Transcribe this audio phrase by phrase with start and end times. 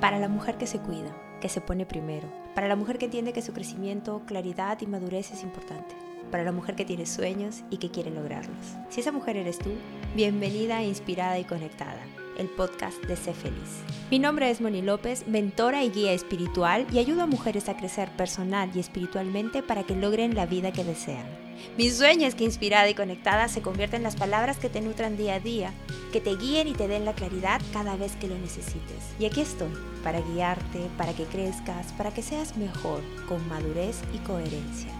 [0.00, 2.26] Para la mujer que se cuida, que se pone primero.
[2.54, 5.94] Para la mujer que entiende que su crecimiento, claridad y madurez es importante.
[6.30, 8.76] Para la mujer que tiene sueños y que quiere lograrlos.
[8.88, 9.70] Si esa mujer eres tú,
[10.16, 12.00] bienvenida, inspirada y conectada
[12.38, 13.82] el podcast de Sé Feliz.
[14.10, 18.08] Mi nombre es Moni López, mentora y guía espiritual y ayudo a mujeres a crecer
[18.16, 21.49] personal y espiritualmente para que logren la vida que desean.
[21.76, 25.16] Mi sueño es que inspirada y conectada se convierta en las palabras que te nutran
[25.16, 25.72] día a día,
[26.12, 29.04] que te guíen y te den la claridad cada vez que lo necesites.
[29.18, 34.18] Y aquí estoy, para guiarte, para que crezcas, para que seas mejor, con madurez y
[34.18, 34.90] coherencia,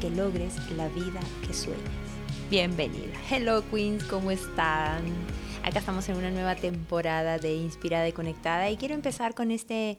[0.00, 1.80] que logres la vida que sueñas.
[2.50, 3.14] Bienvenida.
[3.30, 5.04] Hello Queens, ¿cómo están?
[5.62, 9.98] Acá estamos en una nueva temporada de Inspirada y Conectada y quiero empezar con este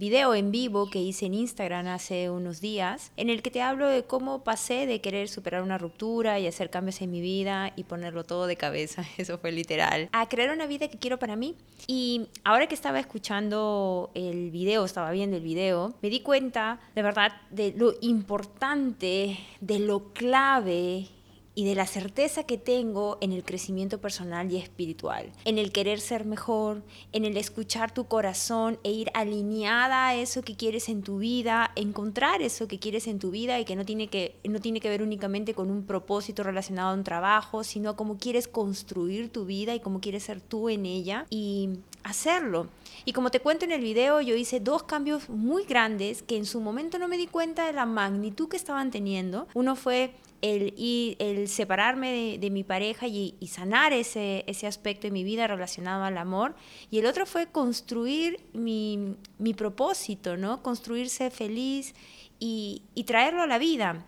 [0.00, 3.86] video en vivo que hice en Instagram hace unos días, en el que te hablo
[3.86, 7.84] de cómo pasé de querer superar una ruptura y hacer cambios en mi vida y
[7.84, 11.54] ponerlo todo de cabeza, eso fue literal, a crear una vida que quiero para mí.
[11.86, 17.02] Y ahora que estaba escuchando el video, estaba viendo el video, me di cuenta de
[17.02, 21.08] verdad de lo importante, de lo clave
[21.54, 26.00] y de la certeza que tengo en el crecimiento personal y espiritual, en el querer
[26.00, 31.02] ser mejor, en el escuchar tu corazón e ir alineada a eso que quieres en
[31.02, 34.60] tu vida, encontrar eso que quieres en tu vida y que no tiene que, no
[34.60, 39.30] tiene que ver únicamente con un propósito relacionado a un trabajo, sino cómo quieres construir
[39.30, 41.70] tu vida y cómo quieres ser tú en ella y
[42.04, 42.68] hacerlo.
[43.04, 46.46] Y como te cuento en el video, yo hice dos cambios muy grandes que en
[46.46, 49.46] su momento no me di cuenta de la magnitud que estaban teniendo.
[49.54, 50.74] Uno fue el,
[51.18, 56.18] el separarme de, mi pareja y, sanar ese, ese, aspecto de mi vida relacionado al
[56.18, 56.54] amor.
[56.90, 60.62] Y el otro fue construir mi, mi propósito, ¿no?
[60.62, 61.94] Construirse feliz
[62.38, 64.06] y, y traerlo a la vida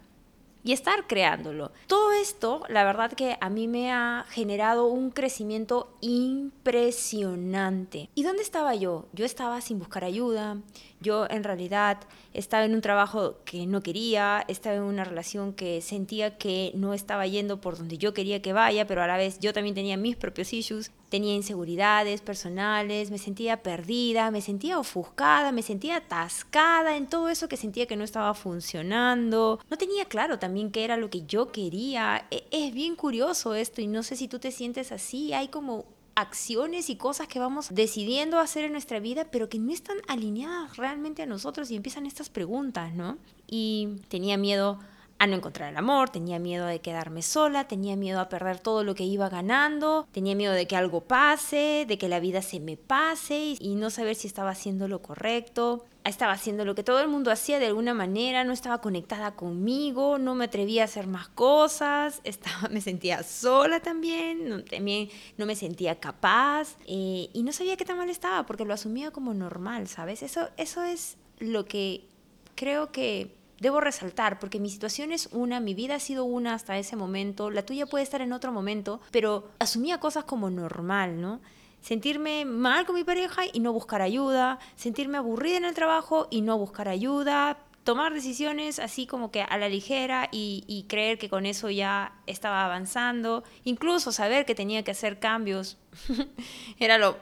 [0.64, 1.72] y estar creándolo.
[1.86, 8.08] Todo esto, la verdad que a mí me ha generado un crecimiento impresionante.
[8.14, 9.06] ¿Y dónde estaba yo?
[9.12, 10.58] Yo estaba sin buscar ayuda,
[11.00, 11.98] yo en realidad
[12.32, 16.94] estaba en un trabajo que no quería, estaba en una relación que sentía que no
[16.94, 19.96] estaba yendo por donde yo quería que vaya, pero a la vez yo también tenía
[19.96, 26.96] mis propios issues, tenía inseguridades personales, me sentía perdida, me sentía ofuscada, me sentía atascada
[26.96, 29.60] en todo eso que sentía que no estaba funcionando.
[29.68, 32.26] No tenía claro también qué era lo que yo quería.
[32.30, 35.84] E, es bien curioso esto y no sé si tú te sientes así, hay como
[36.14, 40.78] acciones y cosas que vamos decidiendo hacer en nuestra vida, pero que no están alineadas
[40.78, 43.18] realmente a nosotros y empiezan estas preguntas, ¿no?
[43.46, 44.78] Y tenía miedo
[45.26, 48.94] no encontrar el amor, tenía miedo de quedarme sola, tenía miedo a perder todo lo
[48.94, 52.76] que iba ganando, tenía miedo de que algo pase, de que la vida se me
[52.76, 55.84] pase y no saber si estaba haciendo lo correcto.
[56.04, 60.18] Estaba haciendo lo que todo el mundo hacía de alguna manera, no estaba conectada conmigo,
[60.18, 65.46] no me atrevía a hacer más cosas, estaba, me sentía sola también, no, también no
[65.46, 69.32] me sentía capaz eh, y no sabía qué tan mal estaba porque lo asumía como
[69.32, 70.22] normal, ¿sabes?
[70.24, 72.08] Eso, eso es lo que
[72.56, 76.76] creo que debo resaltar, porque mi situación es una, mi vida ha sido una hasta
[76.76, 81.40] ese momento, la tuya puede estar en otro momento, pero asumía cosas como normal, ¿no?
[81.80, 86.42] Sentirme mal con mi pareja y no buscar ayuda, sentirme aburrida en el trabajo y
[86.42, 91.46] no buscar ayuda, tomar decisiones así como que a la ligera y, creer que con
[91.46, 95.78] eso ya estaba avanzando, incluso saber que tenía que hacer cambios
[96.78, 97.16] era lo,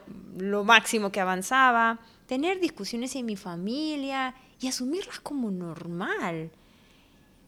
[0.65, 6.51] máximo que avanzaba, tener discusiones en mi familia y asumirlas como normal.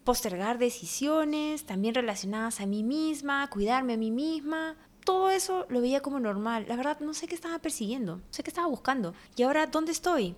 [0.05, 4.77] Postergar decisiones, también relacionadas a mí misma, cuidarme a mí misma.
[5.05, 6.65] Todo eso lo veía como normal.
[6.69, 9.15] La verdad, no sé qué estaba persiguiendo, no sé qué estaba buscando.
[9.37, 10.35] ¿Y ahora dónde estoy?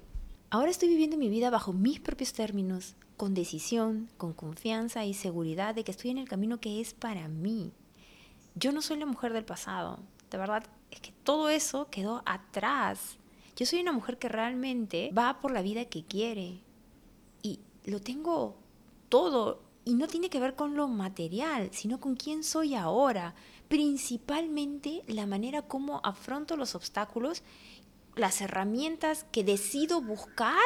[0.51, 5.75] Ahora estoy viviendo mi vida bajo mis propios términos, con decisión, con confianza y seguridad
[5.75, 7.73] de que estoy en el camino que es para mí.
[8.55, 10.01] Yo no soy la mujer del pasado.
[10.31, 13.19] De verdad, es que todo eso quedó atrás.
[13.57, 16.61] Yo soy una mujer que realmente va por la vida que quiere
[17.43, 18.57] y lo tengo
[19.09, 23.35] todo y no tiene que ver con lo material, sino con quién soy ahora,
[23.69, 27.43] principalmente la manera como afronto los obstáculos,
[28.17, 30.59] las herramientas que decido buscar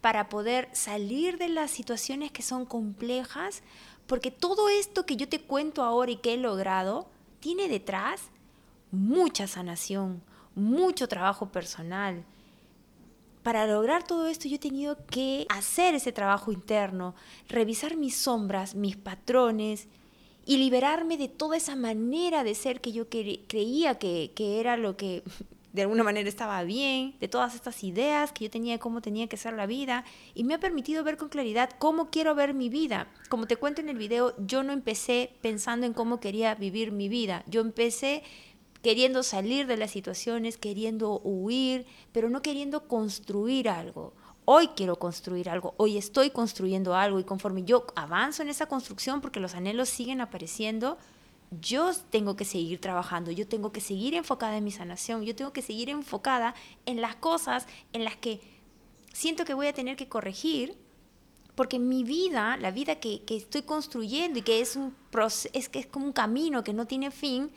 [0.00, 3.62] para poder salir de las situaciones que son complejas,
[4.06, 7.08] porque todo esto que yo te cuento ahora y que he logrado
[7.40, 8.22] tiene detrás
[8.90, 10.22] mucha sanación,
[10.54, 12.24] mucho trabajo personal.
[13.42, 17.14] Para lograr todo esto yo he tenido que hacer ese trabajo interno,
[17.48, 19.88] revisar mis sombras, mis patrones
[20.44, 24.96] y liberarme de toda esa manera de ser que yo creía que, que era lo
[24.96, 25.22] que
[25.72, 29.28] de alguna manera estaba bien, de todas estas ideas que yo tenía de cómo tenía
[29.28, 30.04] que ser la vida
[30.34, 33.06] y me ha permitido ver con claridad cómo quiero ver mi vida.
[33.28, 37.08] Como te cuento en el video, yo no empecé pensando en cómo quería vivir mi
[37.08, 38.22] vida, yo empecé
[38.82, 44.14] queriendo salir de las situaciones, queriendo huir, pero no queriendo construir algo.
[44.44, 49.20] Hoy quiero construir algo, hoy estoy construyendo algo y conforme yo avanzo en esa construcción,
[49.20, 50.98] porque los anhelos siguen apareciendo,
[51.60, 55.52] yo tengo que seguir trabajando, yo tengo que seguir enfocada en mi sanación, yo tengo
[55.52, 56.54] que seguir enfocada
[56.86, 58.40] en las cosas en las que
[59.12, 60.76] siento que voy a tener que corregir,
[61.54, 64.94] porque mi vida, la vida que, estoy construyendo y que es, un
[65.52, 67.50] es, que es como un camino que no tiene fin,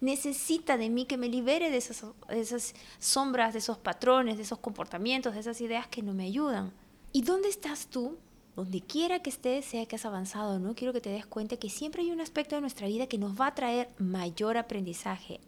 [0.00, 4.58] necesita de mí que me libere de esas, esas sombras, de esos patrones, de esos
[4.58, 6.72] comportamientos, de esas ideas que no me ayudan.
[7.12, 8.16] ¿Y dónde estás tú?
[8.54, 11.70] Donde quiera que estés, sea que has avanzado no, quiero que te des cuenta que
[11.70, 15.40] siempre hay un aspecto de nuestra vida que nos va a traer mayor aprendizaje.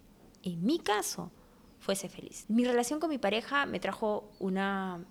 [0.43, 1.31] En mi caso,
[1.79, 2.45] fuese feliz.
[2.47, 5.03] Mi relación con mi pareja me trajo una,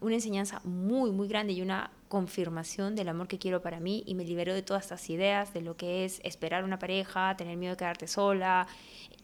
[0.00, 4.14] una enseñanza muy, muy grande y una confirmación del amor que quiero para mí y
[4.14, 7.74] me liberó de todas estas ideas de lo que es esperar una pareja, tener miedo
[7.74, 8.66] de quedarte sola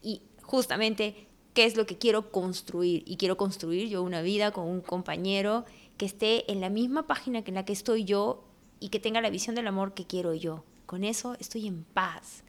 [0.02, 3.02] y justamente qué es lo que quiero construir.
[3.06, 5.64] Y quiero construir yo una vida con un compañero
[5.96, 8.44] que esté en la misma página que en la que estoy yo
[8.80, 10.64] y que tenga la visión del amor que quiero yo.
[10.86, 12.44] Con eso estoy en paz.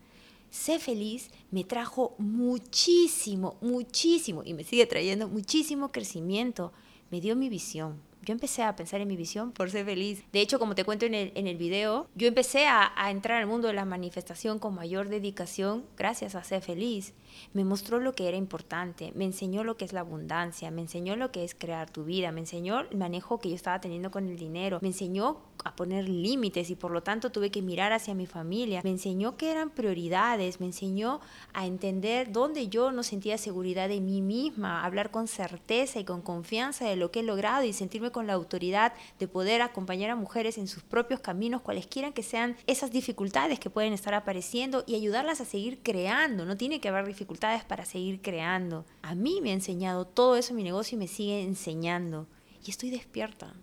[0.50, 6.74] Sé feliz me trajo muchísimo, muchísimo y me sigue trayendo muchísimo crecimiento.
[7.12, 10.24] Me dio mi visión, yo empecé a pensar en mi visión por ser feliz.
[10.34, 13.74] De hecho, como te cuento en el, video, yo empecé a, entrar al mundo de
[13.74, 17.14] la manifestación con mayor dedicación gracias a ser feliz.
[17.54, 21.16] Me mostró lo que era importante, me enseñó lo que es la abundancia, me enseñó
[21.16, 24.28] lo que es crear tu vida, me enseñó el manejo que yo estaba teniendo con
[24.28, 28.14] el dinero, me enseñó a poner límites y por lo tanto tuve que mirar hacia
[28.14, 31.22] mi familia, me enseñó que eran prioridades, me enseñó
[31.54, 36.22] a entender dónde yo no sentía seguridad de mí misma, hablar con certeza y con
[36.22, 40.16] confianza de lo que he logrado y sentirme con la autoridad de poder acompañar a
[40.16, 44.96] mujeres en sus propios caminos, cualesquiera que sean esas dificultades que pueden estar apareciendo y
[44.96, 46.46] ayudarlas a seguir creando.
[46.46, 47.25] No tiene que haber dificultades
[47.68, 48.86] para seguir creando.
[49.02, 52.28] A mí me ha enseñado todo eso mi negocio y me sigue enseñando.
[52.66, 53.54] Y estoy despierta.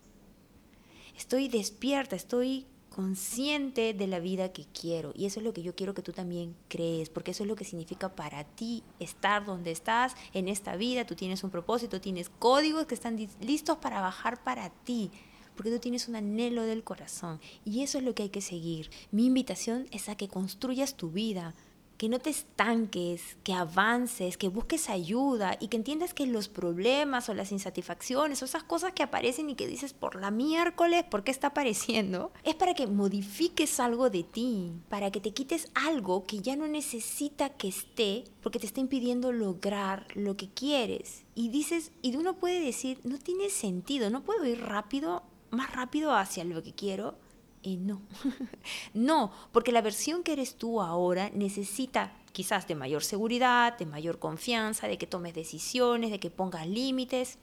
[1.17, 5.13] Estoy despierta, estoy consciente de la vida que quiero.
[5.15, 7.57] Y eso es lo que yo quiero que tú también crees, porque eso es lo
[7.57, 11.07] que significa para ti estar donde estás en esta vida.
[11.07, 15.11] Tú tienes un propósito, tienes códigos que están listos para bajar para ti.
[15.57, 17.41] Porque tú tienes un anhelo del corazón.
[17.65, 18.91] Y eso es lo que hay que seguir.
[19.11, 21.55] Mi invitación es a que construyas tu vida,
[22.03, 27.29] que no te estanques, que avances, que busques ayuda y que entiendas que los problemas
[27.29, 31.23] o las insatisfacciones o esas cosas que aparecen y que dices por la miércoles, ¿por
[31.23, 32.33] qué está apareciendo?
[32.43, 36.67] Es para que modifiques algo de ti, para que te quites algo que ya no
[36.67, 41.23] necesita que esté porque te está impidiendo lograr lo que quieres.
[41.37, 45.23] Y dices, y uno puede decir, no tiene sentido, no puedo ir rápido,
[45.53, 47.22] más rápido hacia lo que quiero
[47.65, 48.03] no,
[48.95, 54.19] no, porque la versión que eres tú ahora necesita quizás de mayor seguridad, de mayor
[54.19, 57.39] confianza, de que tomes decisiones, de que pongas límites.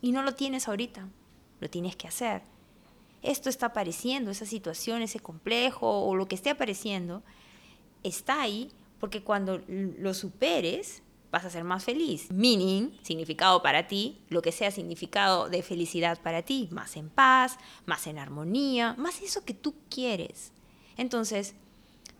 [0.00, 1.08] Y no lo tienes ahorita,
[1.60, 2.42] lo tienes que hacer.
[3.22, 7.22] Esto está apareciendo, esa situación, ese complejo o lo que esté apareciendo,
[8.02, 12.30] está ahí porque cuando lo superes, vas a ser más feliz.
[12.30, 17.58] Meaning, significado para ti, lo que sea significado de felicidad para ti, más en paz,
[17.86, 20.52] más en armonía, más eso que tú quieres.
[20.96, 21.54] Entonces,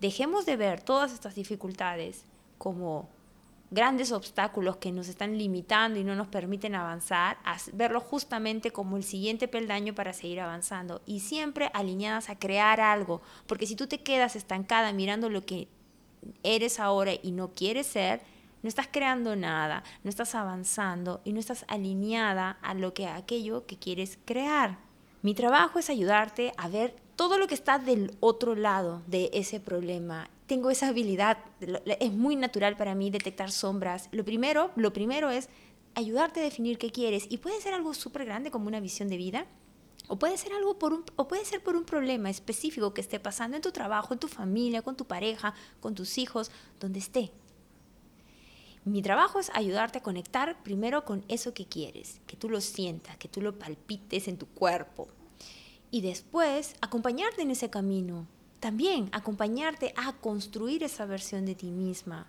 [0.00, 2.24] dejemos de ver todas estas dificultades
[2.56, 3.10] como
[3.70, 8.96] grandes obstáculos que nos están limitando y no nos permiten avanzar, a verlo justamente como
[8.96, 13.86] el siguiente peldaño para seguir avanzando y siempre alineadas a crear algo, porque si tú
[13.86, 15.68] te quedas estancada mirando lo que
[16.42, 18.20] eres ahora y no quieres ser,
[18.62, 23.16] no estás creando nada, no estás avanzando y no estás alineada a lo que a
[23.16, 24.78] aquello que quieres crear.
[25.22, 29.60] Mi trabajo es ayudarte a ver todo lo que está del otro lado de ese
[29.60, 30.28] problema.
[30.46, 31.38] Tengo esa habilidad,
[32.00, 34.08] es muy natural para mí detectar sombras.
[34.12, 35.48] Lo primero, lo primero es
[35.94, 39.16] ayudarte a definir qué quieres y puede ser algo súper grande como una visión de
[39.16, 39.46] vida.
[40.08, 43.20] O puede ser algo por un, o puede ser por un problema específico que esté
[43.20, 46.50] pasando en tu trabajo, en tu familia, con tu pareja, con tus hijos,
[46.80, 47.30] donde esté.
[48.84, 53.16] Mi trabajo es ayudarte a conectar primero con eso que quieres, que tú lo sientas,
[53.16, 55.08] que tú lo palpites en tu cuerpo.
[55.90, 58.26] Y después acompañarte en ese camino.
[58.58, 62.26] También acompañarte a construir esa versión de ti misma.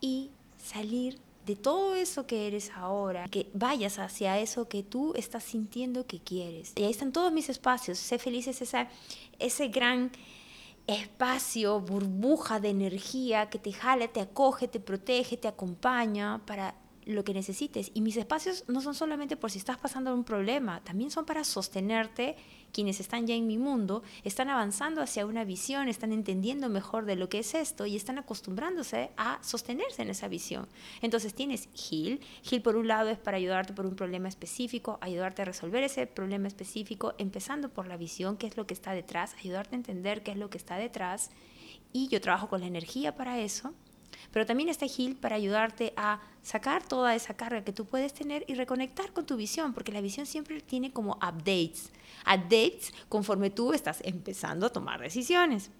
[0.00, 0.30] Y
[0.62, 6.06] salir de todo eso que eres ahora, que vayas hacia eso que tú estás sintiendo
[6.06, 6.72] que quieres.
[6.74, 7.98] Y ahí están todos mis espacios.
[7.98, 8.62] Sé feliz es
[9.38, 10.10] ese gran
[10.86, 16.74] espacio, burbuja de energía que te jala, te acoge, te protege, te acompaña para
[17.06, 17.90] lo que necesites.
[17.94, 21.44] Y mis espacios no son solamente por si estás pasando un problema, también son para
[21.44, 22.36] sostenerte.
[22.74, 27.14] Quienes están ya en mi mundo están avanzando hacia una visión, están entendiendo mejor de
[27.14, 30.66] lo que es esto y están acostumbrándose a sostenerse en esa visión.
[31.00, 32.18] Entonces tienes Heal.
[32.42, 36.08] Heal por un lado es para ayudarte por un problema específico, ayudarte a resolver ese
[36.08, 40.24] problema específico, empezando por la visión, qué es lo que está detrás, ayudarte a entender
[40.24, 41.30] qué es lo que está detrás.
[41.92, 43.72] Y yo trabajo con la energía para eso
[44.32, 48.44] pero también está Heal para ayudarte a sacar toda esa carga que tú puedes tener
[48.48, 51.90] y reconectar con tu visión, porque la visión siempre tiene como updates,
[52.22, 55.70] updates conforme tú estás empezando a tomar decisiones.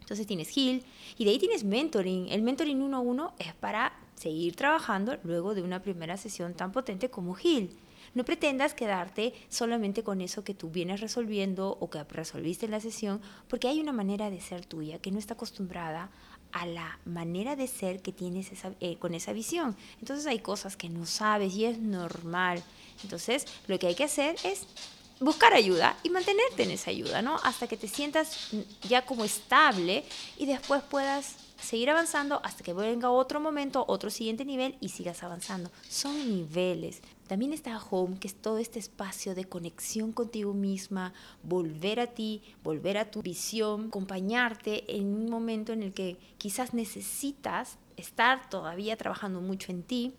[0.00, 0.84] Entonces tienes Heal
[1.18, 2.28] y de ahí tienes mentoring.
[2.28, 7.36] El mentoring 1-1 es para seguir trabajando luego de una primera sesión tan potente como
[7.36, 7.70] Heal.
[8.14, 12.80] No pretendas quedarte solamente con eso que tú vienes resolviendo o que resolviste en la
[12.80, 16.10] sesión, porque hay una manera de ser tuya que no está acostumbrada
[16.56, 19.76] a la manera de ser que tienes eh, con esa visión.
[20.00, 22.64] Entonces hay cosas que no sabes y es normal.
[23.02, 24.62] Entonces lo que hay que hacer es
[25.20, 27.36] buscar ayuda y mantenerte en esa ayuda, ¿no?
[27.42, 28.52] Hasta que te sientas
[28.88, 30.04] ya como estable
[30.38, 35.22] y después puedas seguir avanzando hasta que venga otro momento, otro siguiente nivel y sigas
[35.22, 35.70] avanzando.
[35.90, 37.02] Son niveles.
[37.26, 42.42] También está Home, que es todo este espacio de conexión contigo misma, volver a ti,
[42.62, 48.96] volver a tu visión, acompañarte en un momento en el que quizás necesitas estar todavía
[48.96, 50.12] trabajando mucho en ti,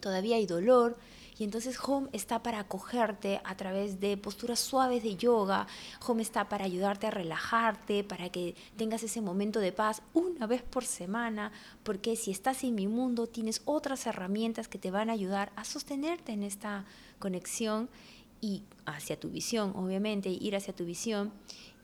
[0.00, 0.98] todavía hay dolor,
[1.38, 5.66] y entonces Home está para acogerte a través de posturas suaves de yoga.
[6.06, 10.62] Home está para ayudarte a relajarte, para que tengas ese momento de paz una vez
[10.62, 15.14] por semana, porque si estás en mi mundo tienes otras herramientas que te van a
[15.14, 16.84] ayudar a sostenerte en esta
[17.18, 17.88] conexión
[18.40, 21.32] y hacia tu visión, obviamente, ir hacia tu visión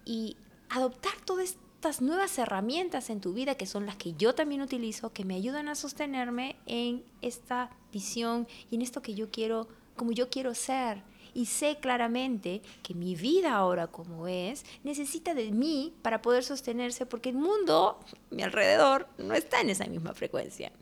[0.05, 0.37] y
[0.69, 4.63] adoptar todo esto estas nuevas herramientas en tu vida que son las que yo también
[4.63, 9.69] utilizo, que me ayudan a sostenerme en esta visión y en esto que yo quiero,
[9.95, 11.05] como yo quiero ser.
[11.35, 17.07] Y sé claramente que mi vida ahora como es necesita de mí para poder sostenerse
[17.07, 20.73] porque el mundo, mi alrededor, no está en esa misma frecuencia.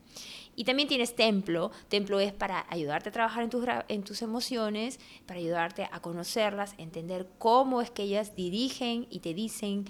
[0.58, 1.72] Y también tienes templo.
[1.90, 6.74] Templo es para ayudarte a trabajar en tus, en tus emociones, para ayudarte a conocerlas,
[6.78, 9.84] entender cómo es que ellas dirigen y te dicen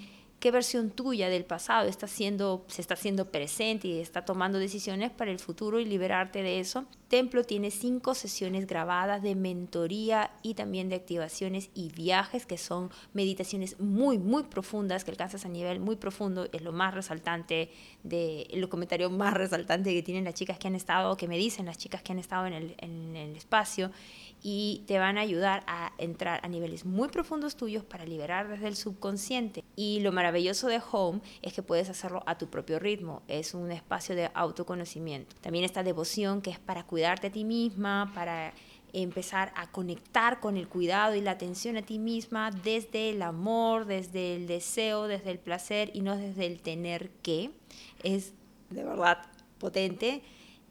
[0.47, 5.11] qué versión tuya del pasado está siendo, se está haciendo presente y está tomando decisiones
[5.11, 6.85] para el futuro y liberarte de eso.
[7.09, 12.91] Templo tiene cinco sesiones grabadas de mentoría y también de activaciones y viajes, que son
[13.11, 16.47] meditaciones muy, muy profundas, que alcanzas a nivel muy profundo.
[16.53, 17.69] Es lo más resaltante,
[18.03, 21.65] de, los comentarios más resaltantes que tienen las chicas que han estado, que me dicen
[21.65, 23.91] las chicas que han estado en el, en el espacio
[24.49, 28.69] y te van a ayudar a entrar a niveles muy profundos tuyos para liberar desde
[28.69, 29.65] el subconsciente.
[29.75, 33.73] Y lo maravilloso de Home es que puedes hacerlo a tu propio ritmo, es un
[33.73, 35.35] espacio de autoconocimiento.
[35.41, 38.53] También esta devoción que es para cuidarte a ti misma, para
[38.93, 43.83] empezar a conectar con el cuidado y la atención a ti misma desde el amor,
[43.83, 47.51] desde el deseo, desde el placer y no desde el tener que.
[48.01, 48.31] Es
[48.69, 49.25] de verdad
[49.59, 50.23] potente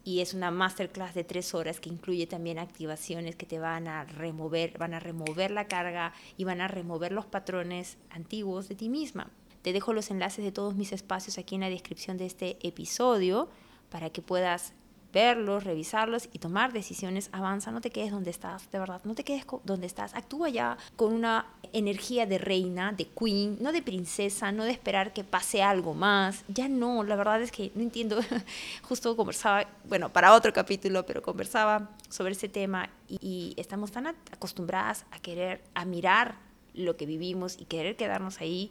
[0.07, 4.05] y es una masterclass de tres horas que incluye también activaciones que te van a
[4.05, 8.89] remover, van a remover la carga y van a remover los patrones antiguos de ti
[8.89, 9.33] misma.
[9.63, 13.49] Te dejo los enlaces de todos mis espacios aquí en la descripción de este episodio
[13.91, 14.75] para que puedas
[15.17, 17.31] verlos, revisarlos y tomar decisiones.
[17.33, 20.15] Avanza, no te quedes donde estás, de verdad, no te quedes donde estás.
[20.15, 25.15] Actúa ya con una energía de reina, de queen, no de princesa, no de esperar
[25.15, 26.45] que pase algo más.
[26.49, 28.21] Ya no, la verdad es que no entiendo.
[28.83, 34.09] Justo conversaba, bueno, para otro capítulo, pero conversaba sobre ese tema y, y estamos tan
[34.09, 36.35] acostumbradas a querer, a mirar
[36.75, 38.71] lo que vivimos y querer quedarnos ahí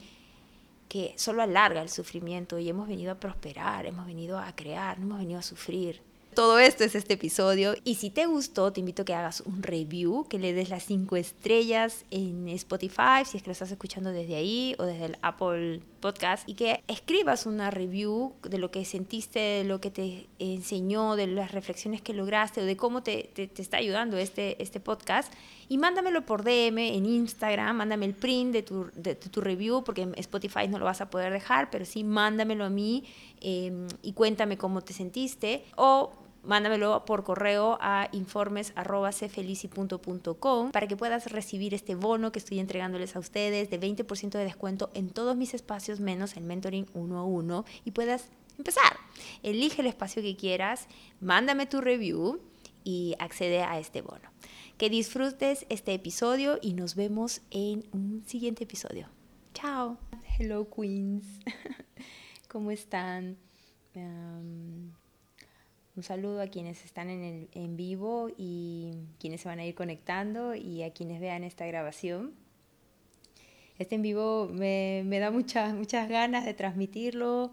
[0.90, 5.06] que solo alarga el sufrimiento y hemos venido a prosperar, hemos venido a crear, no
[5.06, 6.02] hemos venido a sufrir.
[6.36, 7.76] Todo esto es este episodio.
[7.86, 10.84] Y si te gustó, te invito a que hagas un review, que le des las
[10.84, 15.18] cinco estrellas en Spotify, si es que lo estás escuchando desde ahí o desde el
[15.22, 20.28] Apple Podcast, y que escribas una review de lo que sentiste, de lo que te
[20.38, 24.82] enseñó, de las reflexiones que lograste o de cómo te, te, está ayudando este, este
[24.82, 25.32] podcast.
[25.70, 30.02] Y mándamelo por DM en Instagram, mándame el print de tu, de, tu review, porque
[30.02, 33.06] en Spotify no lo vas a poder dejar, pero sí mándamelo a mí
[33.40, 35.64] em, y cuéntame cómo te sentiste.
[35.78, 43.16] O mándamelo por correo a informes.cfelici.com para que puedas recibir este bono que estoy entregándoles
[43.16, 47.26] a ustedes de 20% de descuento en todos mis espacios menos el mentoring uno a
[47.26, 48.98] uno y puedas empezar.
[49.44, 50.88] Elige el espacio que quieras,
[51.20, 52.40] mándame tu review
[52.84, 54.32] y accede a este bono.
[54.78, 59.08] Que disfrutes este episodio y nos vemos en un siguiente episodio.
[59.54, 59.98] Chao.
[60.38, 61.26] Hello Queens.
[62.50, 63.38] ¿Cómo están?
[65.96, 69.76] Un saludo a quienes están en, el, en vivo y quienes se van a ir
[69.76, 72.34] conectando y a quienes vean esta grabación.
[73.78, 77.52] Este en vivo me, me da muchas, muchas ganas de transmitirlo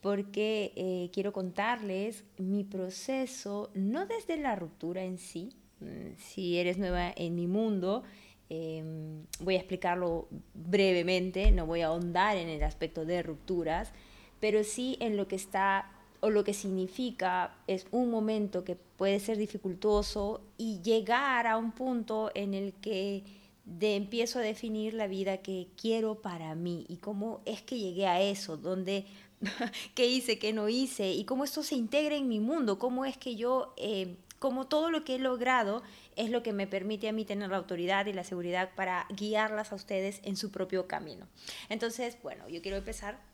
[0.00, 6.76] porque eh, quiero contarles mi proceso, no desde la ruptura en sí, mm, si eres
[6.76, 8.02] nueva en mi mundo,
[8.50, 13.92] em, voy a explicarlo brevemente, no voy a ahondar en el aspecto de rupturas,
[14.40, 15.90] pero sí en lo que está
[16.24, 21.72] o lo que significa es un momento que puede ser dificultoso y llegar a un
[21.72, 23.24] punto en el que
[23.66, 28.06] de empiezo a definir la vida que quiero para mí y cómo es que llegué
[28.06, 29.04] a eso, donde
[29.94, 33.18] qué hice, qué no hice y cómo esto se integra en mi mundo, cómo es
[33.18, 35.82] que yo, eh, como todo lo que he logrado
[36.16, 39.72] es lo que me permite a mí tener la autoridad y la seguridad para guiarlas
[39.72, 41.28] a ustedes en su propio camino.
[41.68, 43.33] Entonces, bueno, yo quiero empezar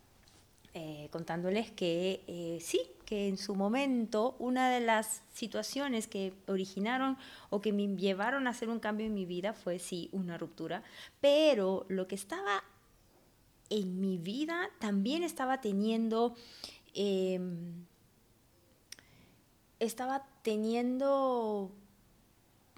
[0.73, 7.19] eh, contándoles que eh, sí, que en su momento una de las situaciones que originaron
[7.51, 10.85] o que me llevaron a hacer un cambio en mi vida fue sí, una ruptura,
[11.21, 12.63] pero lo que estaba
[13.69, 16.35] en mi vida también estaba teniendo...
[16.95, 17.87] Em,
[19.81, 21.73] estaba teniendo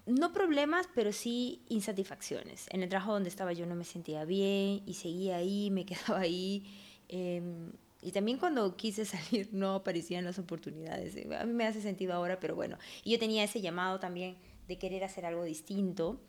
[0.05, 2.67] no problemas, pero sí insatisfacciones.
[2.69, 6.19] En el trabajo donde estaba yo no me sentía bien y seguía ahí, me quedaba
[6.19, 6.65] ahí.
[7.09, 7.71] Em,
[8.03, 11.15] y también cuando quise salir no aparecían las oportunidades.
[11.39, 12.77] A mí me hace sentido ahora, pero bueno.
[13.03, 16.19] Y yo tenía ese llamado también de querer hacer algo distinto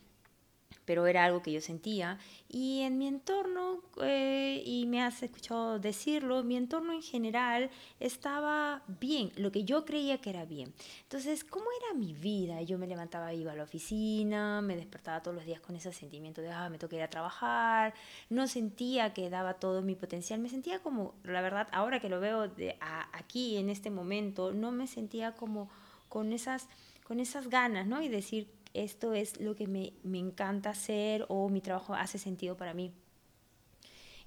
[0.84, 2.18] pero era algo que yo sentía.
[2.48, 8.82] Y en mi entorno, eh, y me has escuchado decirlo, mi entorno en general estaba
[8.86, 10.72] bien, lo que yo creía que era bien.
[11.02, 12.62] Entonces, ¿cómo era mi vida?
[12.62, 16.42] Yo me levantaba, iba a la oficina, me despertaba todos los días con ese sentimiento
[16.42, 17.94] de, ah, me toca ir a trabajar,
[18.28, 22.20] no sentía que daba todo mi potencial, me sentía como, la verdad, ahora que lo
[22.20, 22.76] veo de,
[23.12, 25.70] aquí en este momento, no me sentía como
[26.08, 26.68] con esas,
[27.04, 28.02] con esas ganas, ¿no?
[28.02, 32.74] Y decir, esto es lo que me, encanta hacer o mi trabajo hace sentido para
[32.74, 32.92] mí.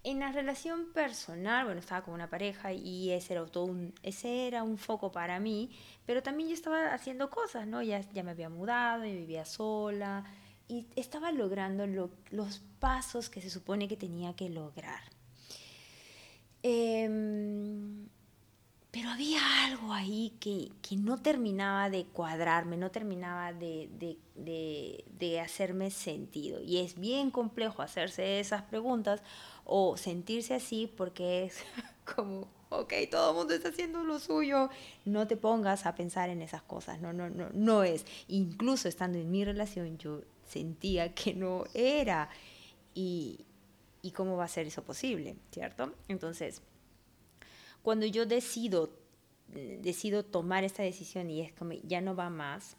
[0.04, 4.48] En la relación personal, bueno, estaba con una pareja y ese era, todo un, ese
[4.48, 5.72] era un foco para mí,
[6.06, 7.82] pero también yo estaba haciendo cosas, ¿no?
[7.82, 10.24] Ya, ya me había mudado, yo vivía sola
[10.70, 11.86] y estaba logrando
[12.32, 15.02] los pasos que se supone que tenía que lograr.
[16.64, 18.08] Eh,
[18.92, 23.90] pero había algo ahí que, no terminaba de cuadrarme, no terminaba de,
[24.36, 26.62] de, hacerme sentido.
[26.62, 29.22] Y es bien complejo hacerse esas preguntas
[29.66, 31.58] o sentirse así porque es
[32.16, 34.70] como, ok, todo el mundo está haciendo lo suyo,
[35.06, 38.06] no te pongas a pensar en esas cosas, no, no, no, no es.
[38.30, 42.30] Incluso estando en mi relación yo sentía que no era.
[42.96, 43.46] Y,
[44.02, 45.94] y cómo va a ser eso posible, ¿cierto?
[46.08, 46.62] Entonces,
[47.88, 48.90] cuando yo decido,
[49.48, 52.76] decido tomar esta decisión y es como ya no va más,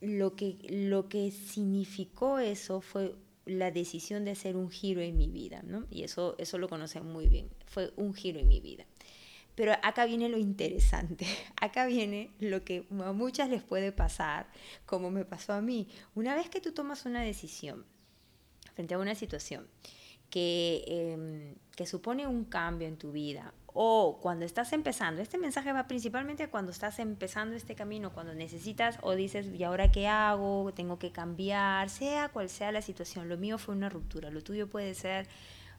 [0.00, 5.26] lo que, lo que significó eso fue la decisión de hacer un giro en mi
[5.26, 5.88] vida, ¿no?
[5.90, 8.86] Y eso, eso lo conocen muy bien, fue un giro en mi vida.
[9.56, 11.26] Pero acá viene lo interesante,
[11.60, 14.46] acá viene lo que a muchas les puede pasar,
[14.86, 15.88] como me pasó a mí.
[16.14, 17.84] Una vez que tú tomas una decisión
[18.72, 19.66] frente a una situación
[20.32, 25.72] que, em, que supone un cambio en tu vida o cuando estás empezando, este mensaje
[25.72, 30.72] va principalmente cuando estás empezando este camino, cuando necesitas o dices, ¿y ahora qué hago?
[30.74, 33.28] Tengo que cambiar, sea cual sea la situación.
[33.28, 35.26] Lo mío fue una ruptura, lo tuyo puede ser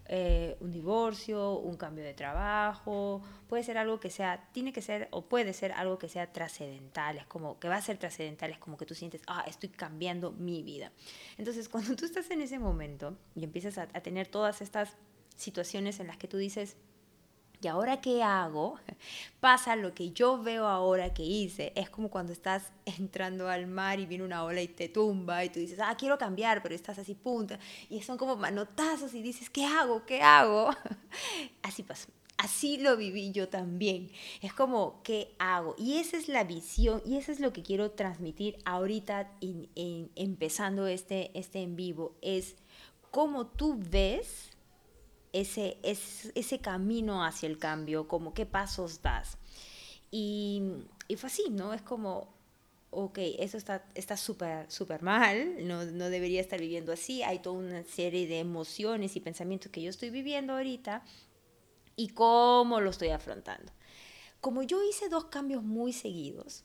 [0.08, 5.08] eh, un divorcio, un cambio de trabajo, puede ser algo que sea, tiene que ser
[5.12, 8.60] o puede ser algo que sea trascendental, es como que va a ser trascendental, es
[8.60, 10.92] como que tú sientes, ah, estoy cambiando mi vida.
[11.38, 14.98] Entonces, cuando tú estás en ese momento y empiezas a tener todas estas
[15.36, 16.78] situaciones en las que tú dices,
[17.64, 18.80] ¿y ahora qué hago?
[19.40, 21.72] Pasa lo que yo veo ahora que hice.
[21.76, 25.50] Es como cuando estás entrando al mar y viene una ola y te tumba y
[25.50, 27.60] tú dices, ah, quiero cambiar, pero estás así punta.
[27.90, 30.06] Y son como manotazos y dices, ¿qué hago?
[30.06, 30.70] ¿Qué hago?
[31.64, 32.10] Así pasa.
[32.38, 34.12] Así lo viví yo también.
[34.42, 35.76] Es como, ¿qué hago?
[35.78, 40.88] Y esa es la visión y eso es lo que quiero transmitir ahorita en, empezando
[40.88, 42.18] este, este en vivo.
[42.22, 42.56] Es
[43.12, 44.53] cómo tú ves
[45.34, 49.38] ese, ese camino hacia el cambio, como qué pasos das.
[50.12, 50.62] Y,
[51.08, 51.74] y fue así, ¿no?
[51.74, 52.34] Es como,
[52.92, 57.84] ok, eso está súper, súper mal, no, no debería estar viviendo así, hay toda una
[57.84, 61.04] serie de emociones y pensamientos que yo estoy viviendo ahorita
[61.96, 63.72] y cómo lo estoy afrontando.
[64.40, 66.64] Como yo hice dos cambios muy seguidos,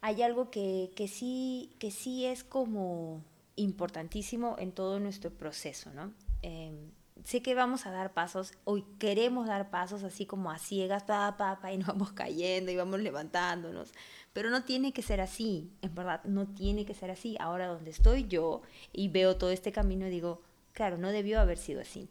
[0.00, 3.22] hay algo que, que, sí, que sí es como
[3.56, 6.14] importantísimo en todo nuestro proceso, ¿no?
[6.42, 6.90] Em,
[7.24, 11.36] sé que vamos a dar pasos, hoy queremos dar pasos así como a ciegas, pa,
[11.36, 13.92] pa, y nos vamos cayendo y vamos levantándonos.
[14.32, 17.36] Pero no tiene que ser así, en verdad, no tiene que ser así.
[17.40, 21.80] Ahora donde estoy yo y veo todo este camino, digo, claro, no debió haber sido
[21.80, 22.08] así.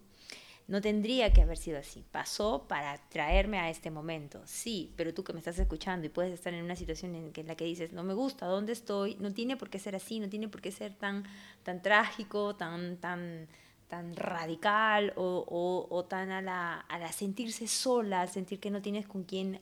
[0.70, 2.04] No tendría que haber sido así.
[2.12, 4.40] Pasó para traerme a este momento.
[4.44, 7.56] Sí, pero tú que me estás escuchando y puedes estar en una situación en, la
[7.56, 9.16] que dices, no me gusta, ¿dónde estoy?
[9.16, 11.24] No tiene por qué ser así, no tiene por qué ser tan,
[11.64, 13.48] tan trágico, tan, tan,
[13.90, 19.06] tan radical o, o, tan a la, a la, sentirse sola, sentir que no tienes
[19.06, 19.60] con quién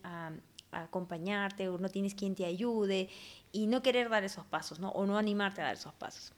[0.71, 3.09] acompañarte o no tienes quien te ayude
[3.53, 4.91] y no querer dar esos pasos, ¿no?
[4.91, 6.33] O no animarte a dar esos pasos.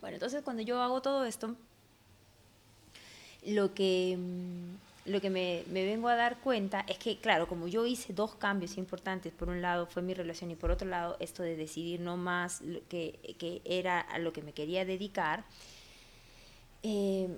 [0.00, 1.54] Bueno, entonces cuando yo hago todo esto,
[3.46, 7.68] lo que, mm, lo que me, me, vengo a dar cuenta es que, claro, como
[7.68, 11.16] yo hice dos cambios importantes, por un lado fue mi relación y por otro lado
[11.20, 15.44] esto de decidir no más lo que, que era a lo que me quería dedicar,
[16.82, 17.28] eh,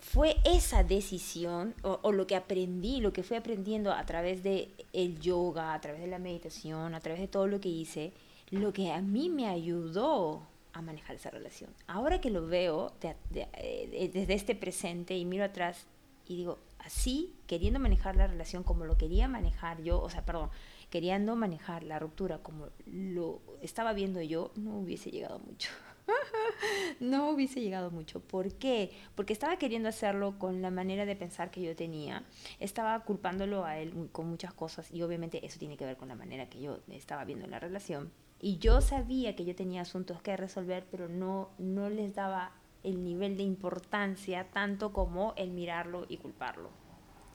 [0.00, 5.20] fue esa decisión o, lo que aprendí, lo que fui aprendiendo a través de el
[5.20, 8.12] yoga, a través de la meditación, a través de todo lo que hice,
[8.50, 11.70] lo que a mí me ayudó a manejar esa relación.
[11.86, 15.86] Ahora que lo veo eh, desde este presente y miro atrás
[16.26, 20.50] y digo, así, queriendo manejar la relación como lo quería manejar yo, o sea, perdón,
[20.88, 25.70] queriendo manejar la ruptura como lo estaba viendo yo, no hubiese llegado mucho.
[27.00, 28.20] no hubiese llegado mucho.
[28.20, 28.92] ¿Por qué?
[29.14, 32.24] Porque estaba queriendo hacerlo con la manera de pensar que yo tenía.
[32.58, 36.14] Estaba culpándolo a él con muchas cosas y obviamente eso tiene que ver con la
[36.14, 38.10] manera que yo estaba viendo la relación.
[38.40, 43.04] Y yo sabía que yo tenía asuntos que resolver, pero no, no les daba el
[43.04, 46.70] nivel de importancia tanto como el mirarlo y culparlo.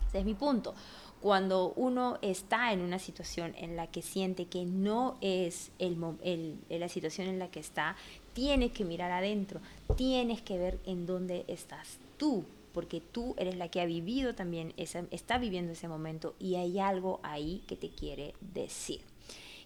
[0.08, 0.74] Ese es mi punto.
[1.22, 6.60] Cuando uno está en una situación en la que siente que no es el, el,
[6.70, 7.96] la situación en la que está,
[8.36, 9.62] tienes que mirar adentro,
[9.96, 12.44] tienes que ver en dónde estás tú,
[12.74, 16.78] porque tú eres la que ha vivido también, esa, está viviendo ese momento y hay
[16.78, 19.00] algo ahí que te quiere decir.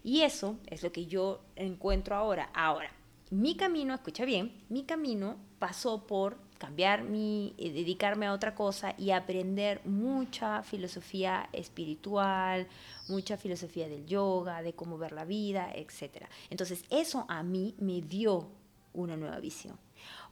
[0.03, 2.51] Y eso es lo que yo encuentro ahora.
[2.53, 2.91] Ahora,
[3.32, 8.93] mi camino, escucha bien, mi camino pasó por cambiar mi, eh, dedicarme a otra cosa
[8.99, 12.67] y aprender mucha filosofía espiritual,
[13.08, 16.25] mucha filosofía del yoga, de cómo ver la vida, etc.
[16.51, 18.47] Entonces, eso a mí me dio
[18.93, 19.78] una nueva visión.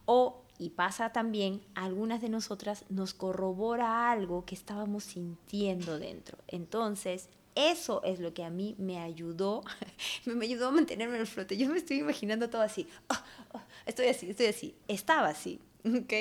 [0.05, 6.37] O, y pasa también, algunas de nosotras nos corrobora algo que estábamos sintiendo dentro.
[6.47, 9.63] Entonces, eso es lo que a mí me ayudó,
[10.25, 11.57] me ayudó a mantenerme en el flote.
[11.57, 16.13] Yo me estoy imaginando todo así, ah, ah, estoy así, estoy así, estaba así, ¿ok?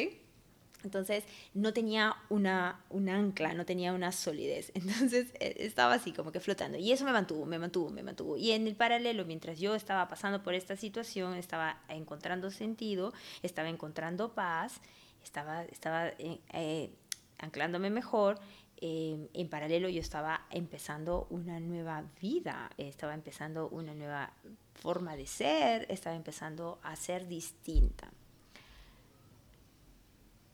[0.85, 4.71] Entonces no tenía una, un ancla, no tenía una solidez.
[4.75, 6.79] Entonces eh, estaba así como que flotando.
[6.79, 8.37] Y eso me mantuvo, me mantuvo, me mantuvo.
[8.37, 13.13] Y en el paralelo, mientras yo estaba pasando por esta situación, estaba encontrando sentido,
[13.43, 14.81] estaba encontrando paz,
[15.25, 16.91] estaba, estaba eh, eh,
[17.39, 18.39] anclándome mejor.
[18.79, 24.33] en paralelo yo estaba empezando una nueva vida, estaba empezando una nueva
[24.75, 28.13] forma de ser, estaba empezando a ser distinta.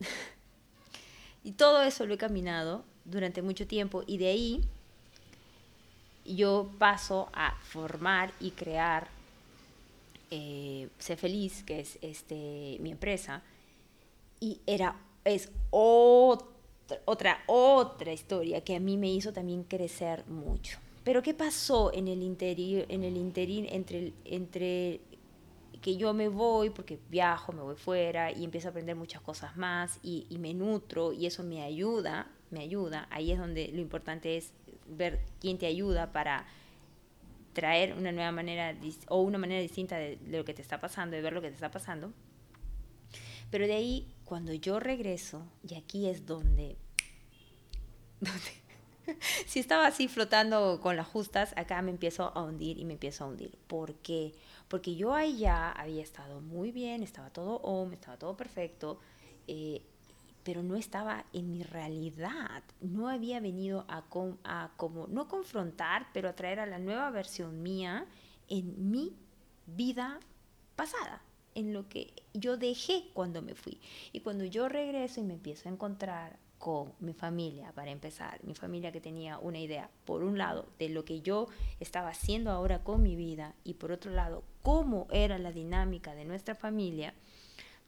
[1.44, 4.64] y todo eso lo he caminado durante mucho tiempo y de ahí
[6.24, 9.08] yo paso a formar y crear
[10.30, 13.42] eh, Sé Feliz, que es este, mi empresa,
[14.40, 16.48] y era, es otra,
[17.04, 20.78] otra, otra historia que a mí me hizo también crecer mucho.
[21.04, 25.00] Pero ¿qué pasó en el interior, en el interín entre, entre
[25.82, 29.56] que yo me voy porque viajo, me voy fuera y empiezo a aprender muchas cosas
[29.56, 33.08] más y, me nutro y eso me ayuda, me ayuda.
[33.10, 34.52] Ahí es donde lo importante es
[34.86, 36.46] ver quién te ayuda para
[37.52, 38.74] traer una nueva manera
[39.08, 41.54] o una manera distinta de, lo que te está pasando, de ver lo que te
[41.54, 42.12] está pasando.
[43.50, 46.78] Pero de ahí, cuando yo regreso, y aquí es donde,
[48.20, 48.62] donde
[49.46, 53.24] si estaba así flotando con las justas, acá me empiezo a hundir y me empiezo
[53.24, 53.58] a hundir.
[53.66, 54.32] ¿Por qué?
[54.32, 54.40] Porque
[54.80, 58.98] yo ahí ya había estado muy bien, estaba todo home, estaba todo perfecto,
[59.46, 59.82] eh,
[60.44, 62.62] pero no estaba en mi realidad.
[62.80, 64.04] No había venido a,
[64.44, 68.06] a como, no confrontar, pero a traer a la nueva versión mía
[68.48, 69.14] en mi
[69.66, 70.18] vida
[70.76, 71.22] pasada
[71.54, 73.78] en lo que yo dejé cuando me fui.
[74.12, 78.54] Y cuando yo regreso y me empiezo a encontrar con mi familia, para empezar, mi
[78.54, 81.48] familia que tenía una idea, por un lado, de lo que yo
[81.80, 86.24] estaba haciendo ahora con mi vida y por otro lado, cómo era la dinámica de
[86.24, 87.14] nuestra familia,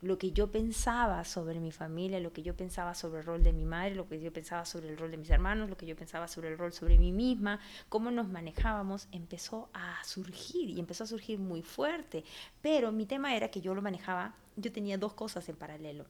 [0.01, 3.53] lo que yo pensaba sobre mi familia, lo que yo pensaba sobre el rol de
[3.53, 5.95] mi madre, lo que yo pensaba sobre el rol de mis hermanos, lo que yo
[5.95, 11.05] pensaba sobre el rol sobre mí misma, cómo nos manejábamos, empezó a surgir y empezó
[11.05, 12.25] a surgir muy fuerte.
[12.61, 16.07] Pero mi tema era que yo lo manejaba, yo tenía dos cosas en paralelo.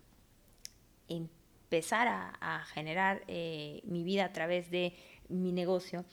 [1.09, 1.29] En
[1.65, 4.95] empezar a, generar eh, mi vida a través de
[5.29, 6.05] mi negocio.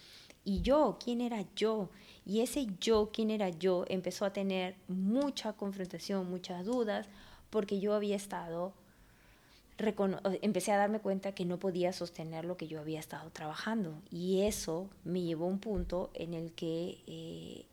[0.44, 1.90] Y yo, ¿quién era yo?
[2.26, 3.86] Y ese yo, ¿quién era yo?
[3.88, 7.08] Empezó a tener mucha confrontación, muchas dudas,
[7.52, 8.74] porque yo había estado,
[10.42, 14.02] empecé a darme cuenta que no podía sostener lo que yo había estado trabajando.
[14.10, 17.66] Y eso me llevó a un punto en el que eh,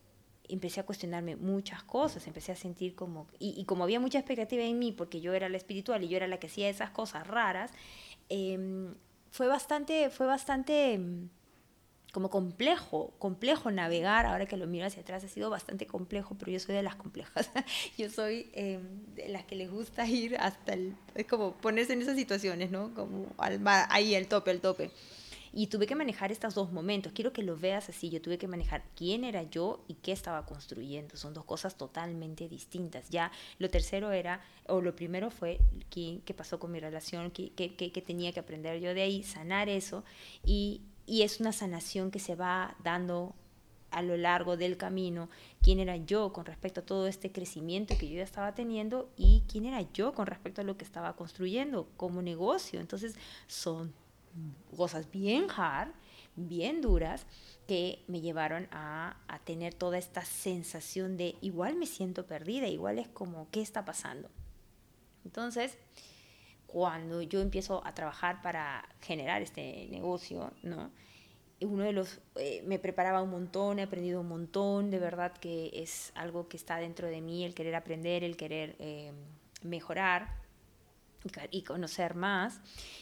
[0.49, 4.79] empecé a cuestionarme muchas cosas, empecé a sentir como, y, como había mucha expectativa en
[4.79, 7.71] mí, porque yo era la espiritual y yo era la que hacía esas cosas raras,
[8.29, 8.95] em,
[9.31, 11.29] fue bastante, fue bastante em,
[12.13, 16.51] como complejo, complejo navegar, ahora que lo miro hacia atrás ha sido bastante complejo, pero
[16.51, 17.51] yo soy de las complejas,
[17.99, 18.83] yo soy em,
[19.15, 22.95] de las que les gusta ir hasta el, es como ponerse en esas situaciones, ¿no?
[22.95, 24.91] Como al ahí el tope, el tope.
[25.59, 27.13] Y tuve que manejar estos dos momentos.
[27.13, 28.11] Quiero que lo veas así.
[28.11, 31.17] Yo tuve que manejar quién era yo y qué estaba construyendo.
[31.17, 33.11] Son dos cosas totalmente distintas.
[33.11, 35.59] Ya lo tercero era, o lo primero fue
[35.91, 39.69] qué, qué pasó con mi relación, qué, qué, tenía que aprender yo de ahí, sanar
[39.69, 40.05] eso.
[40.45, 43.35] Y, y es una sanación que se va dando
[43.91, 45.29] a lo largo del camino,
[45.61, 49.43] quién era yo con respecto a todo este crecimiento que yo ya estaba teniendo y
[49.49, 52.79] quién era yo con respecto a lo que estaba construyendo como negocio.
[52.79, 53.17] Entonces
[53.49, 53.93] son
[54.77, 55.91] cosas bien hard,
[56.37, 57.27] bien duras,
[57.67, 63.09] que me llevaron a, tener toda esta sensación de igual me siento perdida, igual es
[63.09, 64.29] como, ¿qué está pasando?
[65.25, 65.79] Entonces,
[66.67, 70.91] cuando yo empiezo a trabajar para generar este negocio, ¿no?
[71.61, 75.71] Uno de los, eh, me preparaba un montón, he aprendido un montón, de verdad que
[75.73, 79.13] es algo que está dentro de mí, el querer aprender, el querer eh,
[79.63, 80.48] mejorar
[81.51, 82.61] y conocer más.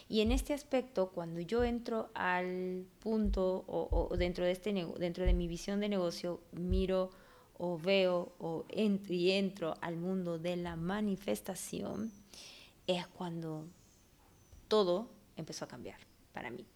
[0.09, 5.35] Y en este aspecto, cuando yo entro al punto o, dentro, de este, dentro de
[5.35, 7.11] mi visión de negocio, miro
[7.59, 12.13] o veo o y entro al mundo de la manifestación,
[12.87, 13.67] es cuando
[14.69, 15.99] todo empezó a cambiar
[16.33, 16.67] para mí.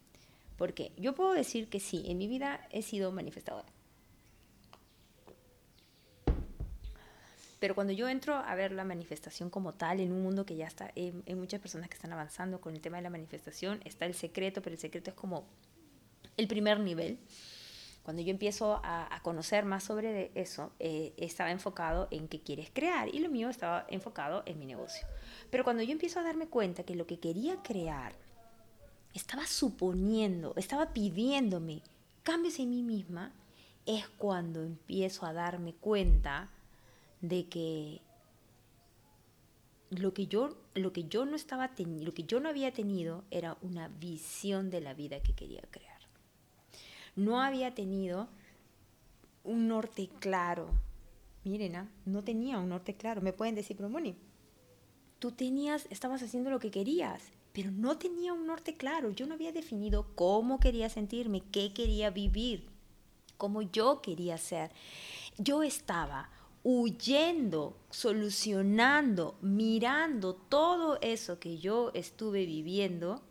[0.57, 3.69] Porque yo puedo decir que sí, en mi vida he sido manifestadora
[7.61, 10.67] Pero cuando yo entro a ver la manifestación como tal, en un mundo que ya
[10.67, 14.15] está, hay, muchas personas que están avanzando con el tema de la manifestación, está el
[14.15, 15.45] secreto, pero el secreto es como
[16.39, 17.19] el primer nivel.
[18.03, 23.15] Cuando yo empiezo a, conocer más sobre eso, eh, estaba enfocado en qué quieres crear
[23.15, 25.07] y lo mío estaba enfocado en mi negocio.
[25.51, 28.15] Pero cuando yo empiezo a darme cuenta que lo que quería crear
[29.13, 31.83] estaba suponiendo, estaba pidiéndome
[32.23, 33.35] cambios en mí misma,
[33.85, 36.49] es cuando empiezo a darme cuenta
[37.21, 38.01] de que
[39.91, 43.59] lo que yo, lo que yo no estaba lo que yo no había tenido era
[43.61, 46.01] una visión de la vida que quería crear.
[47.17, 48.29] No había tenido
[49.43, 50.71] un norte claro.
[51.45, 51.91] Miren, ¿ah?
[52.05, 53.21] no tenía un norte claro.
[53.21, 54.15] Me pueden decir, pero Moni,
[55.19, 59.11] tú tenías, estabas haciendo lo que querías, pero no tenía un norte claro.
[59.11, 62.69] Yo no había definido cómo quería sentirme, qué quería vivir,
[63.37, 64.71] cómo yo quería ser.
[65.37, 66.31] Yo estaba
[66.63, 73.23] huyendo, solucionando, mirando todo eso que yo estuve viviendo,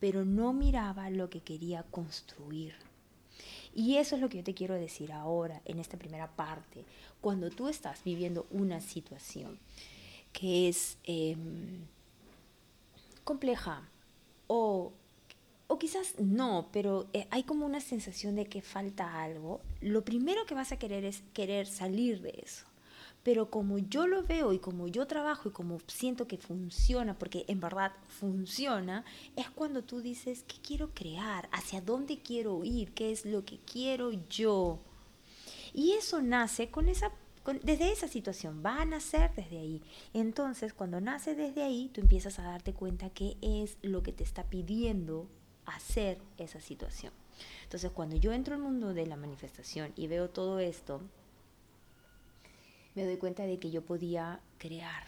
[0.00, 2.74] pero no miraba lo que quería construir.
[3.74, 6.84] Y eso es lo que yo te quiero decir ahora, en esta primera parte.
[7.20, 9.58] Cuando tú estás viviendo una situación
[10.32, 11.86] que es em,
[13.24, 13.88] compleja
[14.46, 14.92] o
[15.66, 20.44] o quizás no, pero eh, hay como una sensación de que falta algo, lo primero
[20.46, 22.66] que vas a querer es querer salir de eso.
[23.22, 27.46] Pero como yo lo veo y como yo trabajo y como siento que funciona, porque
[27.48, 29.02] en verdad funciona,
[29.34, 31.48] es cuando tú dices, ¿qué quiero crear?
[31.50, 32.92] ¿Hacia dónde quiero ir?
[32.92, 34.78] ¿Qué es lo que quiero yo?
[35.72, 37.10] Y eso nace con esa
[37.62, 39.82] desde esa situación, va a nacer desde ahí.
[40.14, 44.24] Entonces, cuando nace desde ahí, tú empiezas a darte cuenta qué es lo que te
[44.24, 45.28] está pidiendo
[45.66, 47.12] hacer esa situación.
[47.64, 51.00] Entonces, cuando yo entro al mundo de la manifestación y veo todo esto,
[52.94, 55.06] me doy cuenta de que yo podía crear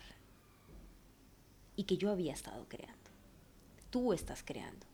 [1.77, 2.97] y que yo había estado creando.
[3.91, 4.87] Tú estás creando.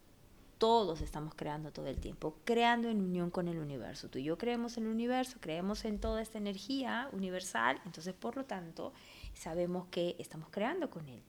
[0.58, 4.08] Todos estamos creando todo el tiempo, creando en unión con el universo.
[4.08, 8.36] Tú y yo creemos en el universo, creemos en toda esta energía universal, entonces por
[8.36, 8.92] lo tanto
[9.34, 11.22] sabemos que estamos creando con él.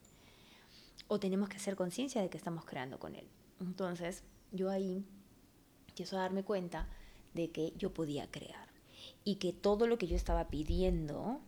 [1.08, 3.28] O tenemos que hacer conciencia de que estamos creando con él.
[3.64, 5.06] Entonces, yo ahí
[5.88, 6.88] empiezo a darme cuenta
[7.34, 8.68] de que yo podía crear
[9.24, 11.40] y que todo lo que yo estaba pidiendo,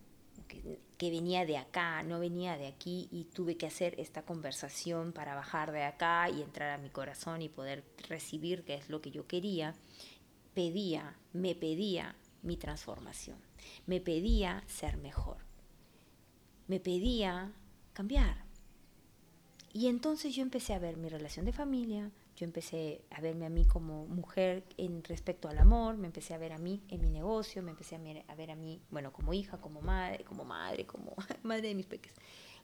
[0.48, 5.34] que, venía de acá, no venía de aquí y tuve que hacer esta conversación para
[5.34, 9.10] bajar de acá y entrar a mi corazón y poder recibir qué es lo que
[9.10, 9.74] yo quería,
[10.54, 13.38] pedía, me pedía mi transformación,
[13.86, 15.38] me pedía ser mejor,
[16.66, 17.52] me pedía
[17.92, 18.45] cambiar.
[19.76, 23.50] Y entonces yo empecé a ver mi relación de familia, yo empecé a verme a
[23.50, 27.10] mí como mujer en respecto al amor, me empecé a ver a mí en mi
[27.10, 31.14] negocio, me empecé a ver a mí, bueno, como hija, como madre, como madre, como
[31.42, 32.14] madre de mis peques,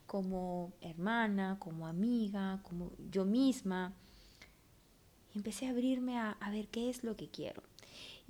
[0.06, 3.92] como hermana, como amiga, como yo misma.
[5.34, 7.62] Y empecé a abrirme a, a ver qué es lo que quiero.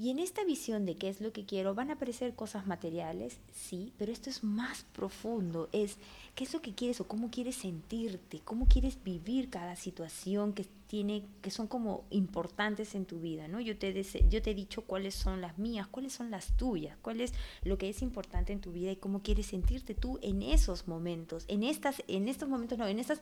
[0.03, 3.39] Y en esta visión de qué es lo que quiero, van a aparecer cosas materiales,
[3.53, 5.97] sí, pero esto es más profundo, es
[6.35, 10.67] qué es lo que quieres o cómo quieres sentirte, cómo quieres vivir cada situación que
[10.89, 13.61] tiene, que son como importantes en tu vida, ¿no?
[13.61, 13.95] Yo te,
[14.29, 17.79] yo te he dicho cuáles son las mías, cuáles son las tuyas, cuál es lo
[17.79, 21.63] que es importante en tu vida y cómo quieres sentirte tú en esos momentos, en
[21.63, 23.21] estas, en estos momentos, no, en estas,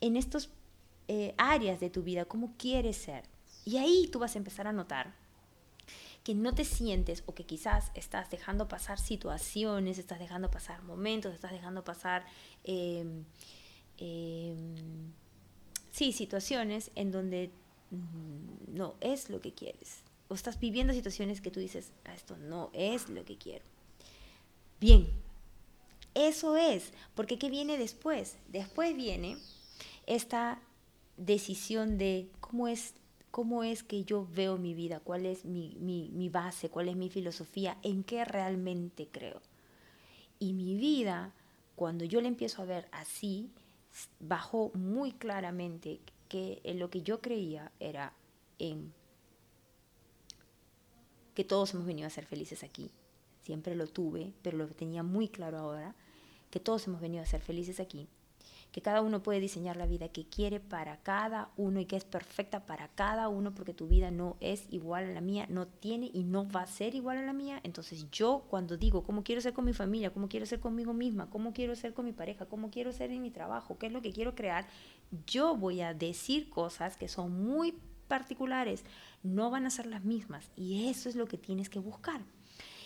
[0.00, 0.50] en estos
[1.08, 3.24] eh, áreas de tu vida, cómo quieres ser.
[3.64, 5.20] Y ahí tú vas a empezar a notar
[6.24, 11.34] que no te sientes o que quizás estás dejando pasar situaciones, estás dejando pasar momentos,
[11.34, 12.24] estás dejando pasar,
[12.64, 13.24] em,
[13.98, 15.12] em,
[15.90, 17.50] sí, situaciones en donde
[17.90, 20.02] mm, no es lo que quieres.
[20.28, 23.64] O estás viviendo situaciones que tú dices, ah, esto no es lo que quiero.
[24.80, 25.08] Bien,
[26.14, 28.36] eso es, porque ¿qué viene después?
[28.48, 29.36] Después viene
[30.06, 30.60] esta
[31.16, 32.94] decisión de cómo es
[33.32, 37.78] cómo es que yo veo mi vida, cuál es mi, base, cuál es mi filosofía,
[37.82, 39.40] en qué realmente creo.
[40.38, 41.32] Y mi vida,
[41.74, 43.50] cuando yo la empiezo a ver así,
[44.20, 48.12] bajó muy claramente que lo que yo creía era
[48.58, 48.92] en
[51.34, 52.90] que todos hemos venido a ser felices aquí.
[53.40, 55.94] Siempre lo tuve, pero lo tenía muy claro ahora,
[56.50, 58.06] que todos hemos venido a ser felices aquí
[58.72, 62.04] que cada uno puede diseñar la vida que quiere para cada uno y que es
[62.04, 66.10] perfecta para cada uno porque tu vida no es igual a la mía, no tiene
[66.12, 67.60] y no va a ser igual a la mía.
[67.64, 71.28] Entonces yo cuando digo cómo quiero ser con mi familia, cómo quiero ser conmigo misma,
[71.28, 74.00] cómo quiero ser con mi pareja, cómo quiero ser en mi trabajo, qué es lo
[74.00, 74.66] que quiero crear,
[75.26, 77.74] yo voy a decir cosas que son muy
[78.08, 78.84] particulares,
[79.22, 82.22] no van a ser las mismas y eso es lo que tienes que buscar.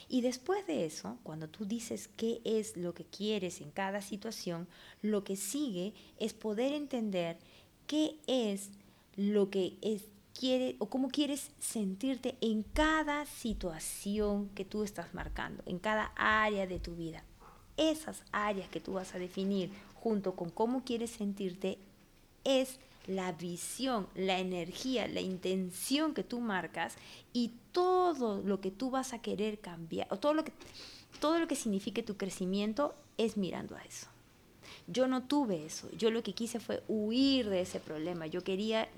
[0.08, 4.68] Y después de eso, cuando tú dices qué es lo que quieres en cada situación,
[5.02, 7.38] lo que sigue es poder entender
[7.86, 8.70] qué es
[9.16, 10.04] lo que es,
[10.38, 16.66] quiere o cómo quieres sentirte en cada situación que tú estás marcando, en cada área
[16.66, 17.24] de tu vida.
[17.76, 21.78] Esas áreas que tú vas a definir junto con cómo quieres sentirte
[22.44, 26.96] es la visión, la energía, la intención que tú marcas
[27.32, 30.52] y todo lo que tú vas a querer cambiar, o todo lo que,
[31.20, 34.08] todo lo que signifique tu crecimiento es mirando a eso.
[34.86, 38.88] Yo no tuve eso, yo lo que quise fue huir de ese problema, yo quería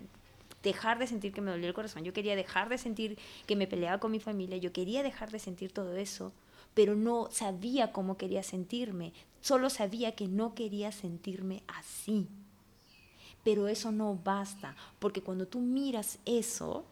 [0.63, 3.67] dejar de sentir que me dolía el corazón, yo quería dejar de sentir que me
[3.67, 6.33] peleaba con mi familia, yo quería dejar de sentir todo eso,
[6.75, 12.29] pero no sabía cómo quería sentirme, solo sabía que no quería sentirme así.
[13.49, 16.85] Pero eso no basta, porque cuando tú miras eso,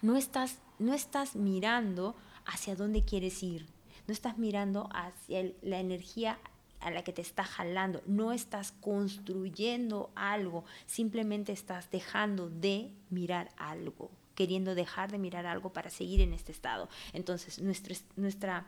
[0.00, 2.14] no estás, no estás mirando
[2.46, 3.66] hacia dónde quieres ir,
[4.06, 6.38] no estás mirando hacia la energía
[6.78, 13.48] a la que te está jalando, no estás construyendo algo, simplemente estás dejando de mirar
[13.56, 16.88] algo, queriendo dejar de mirar algo para seguir en este estado.
[17.12, 18.66] Entonces, nuestra, nuestra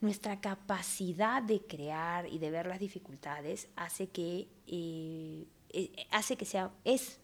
[0.00, 6.44] nuestra capacidad de crear y de ver las dificultades hace que, eh, eh, hace que
[6.44, 7.18] sea, es,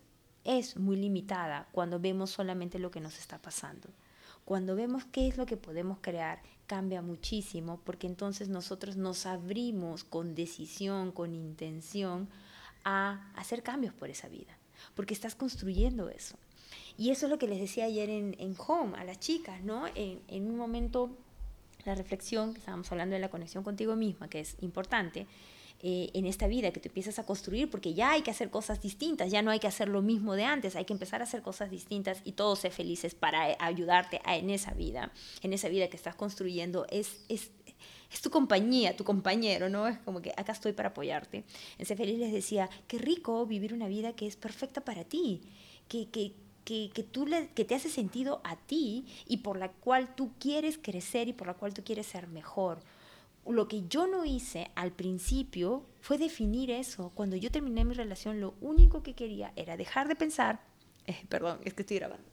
[0.44, 3.88] es muy limitada cuando vemos solamente lo que nos está pasando.
[4.44, 10.04] Cuando vemos qué es lo que podemos crear, cambia muchísimo porque entonces nosotros nos abrimos
[10.04, 12.28] con decisión, con intención
[12.84, 14.56] a hacer cambios por esa vida,
[14.94, 16.36] porque estás construyendo eso.
[16.98, 19.86] Y eso es lo que les decía ayer en, en Home a las chicas, ¿no?
[19.94, 21.16] En, en un momento
[21.84, 25.26] la reflexión, que estábamos hablando de la conexión contigo misma, que es importante,
[25.84, 28.80] eh, en esta vida que te empiezas a construir, porque ya hay que hacer cosas
[28.80, 31.42] distintas, ya no hay que hacer lo mismo de antes, hay que empezar a hacer
[31.42, 35.10] cosas distintas y todos ser felices para eh, ayudarte en esa vida,
[35.42, 37.50] en esa vida que estás construyendo, es, es,
[38.12, 39.88] es tu compañía, tu compañero, ¿no?
[39.88, 41.42] Es como que acá estoy para apoyarte.
[41.78, 45.40] En Ser Feliz les decía, qué rico vivir una vida que es perfecta para ti,
[45.88, 50.14] que, que, que, tú le, que te hace sentido a ti y por la cual
[50.14, 52.80] tú quieres crecer y por la cual tú quieres ser mejor.
[53.46, 57.10] Lo que yo no hice al principio fue definir eso.
[57.14, 60.60] Cuando yo terminé mi relación, lo único que quería era dejar de pensar,
[61.06, 62.32] eh, perdón, es que estoy grabando.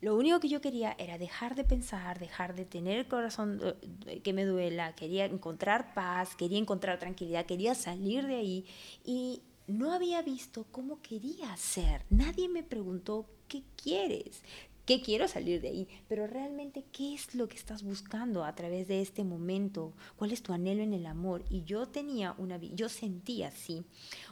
[0.00, 3.60] Lo único que yo quería era dejar de pensar, dejar de tener el corazón
[4.06, 8.66] eh, que me duela, quería encontrar paz, quería encontrar tranquilidad, quería salir de ahí
[9.04, 12.04] y no había visto cómo quería ser.
[12.10, 14.42] Nadie me preguntó, ¿qué quieres?
[14.90, 18.88] que quiero salir de ahí, pero realmente qué es lo que estás buscando a través
[18.88, 21.44] de este momento, cuál es tu anhelo en el amor.
[21.48, 23.84] Y yo tenía una, yo sentía así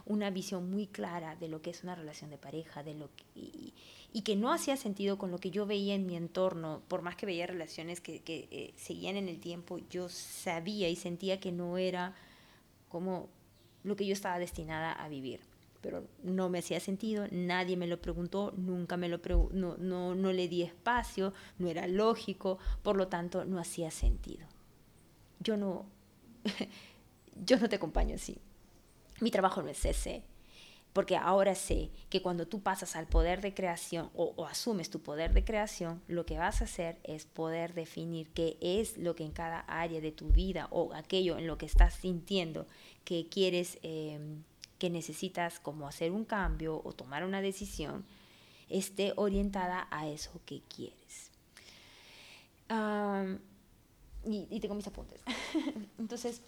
[0.05, 3.23] una visión muy clara de lo que es una relación de pareja, de lo que,
[4.11, 7.15] y, que no hacía sentido con lo que yo veía en mi entorno, por más
[7.15, 11.53] que veía relaciones que, que eh, seguían en el tiempo, yo sabía y sentía que
[11.53, 12.15] no era
[12.89, 13.29] como
[13.83, 15.41] lo que yo estaba destinada a vivir
[15.81, 19.19] pero no me hacía sentido, nadie me lo preguntó, nunca me lo
[19.51, 24.45] no, no, no le di espacio, no era lógico, por lo tanto no hacía sentido.
[25.39, 25.85] Yo no,
[27.45, 28.37] yo no te acompaño así.
[29.21, 30.23] Mi trabajo no es ese,
[30.93, 35.33] porque ahora sé que cuando tú pasas al poder de creación o, asumes tu poder
[35.33, 39.31] de creación, lo que vas a hacer es poder definir qué es lo que en
[39.31, 42.65] cada área de tu vida o aquello en lo que estás sintiendo
[43.03, 44.19] que quieres eh,
[44.79, 48.05] que necesitas como hacer un cambio o tomar una decisión
[48.69, 51.31] esté orientada a eso que quieres.
[54.25, 55.21] y, y, tengo mis apuntes.
[55.97, 56.41] Entonces,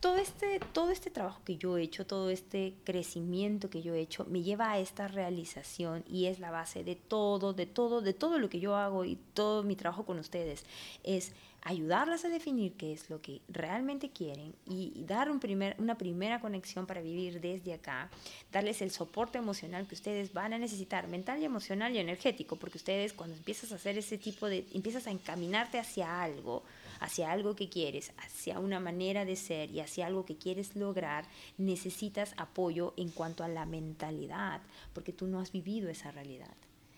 [0.00, 4.00] todo este, todo este trabajo que yo he hecho, todo este crecimiento que yo he
[4.00, 8.12] hecho, me lleva a esta realización y es la base de todo, de todo, de
[8.12, 10.64] todo lo que yo hago y todo mi trabajo con ustedes.
[11.02, 11.32] Es
[11.62, 16.40] ayudarlas a definir qué es lo que realmente quieren y, dar un primer, una primera
[16.40, 18.08] conexión para vivir desde acá,
[18.52, 22.78] darles el soporte emocional que ustedes van a necesitar, mental y emocional y energético, porque
[22.78, 26.62] ustedes cuando empiezas a hacer ese tipo de, empiezas a encaminarte hacia algo,
[27.00, 31.26] hacia algo que quieres, hacia una manera de ser y hacia algo que quieres lograr,
[31.56, 34.60] necesitas apoyo en cuanto a la mentalidad,
[34.92, 36.54] porque tú no has vivido esa realidad,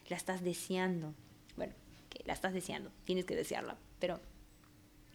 [0.09, 1.15] la estás deseando,
[1.57, 1.75] bueno,
[2.09, 4.21] que la estás deseando, tienes que desearla, pero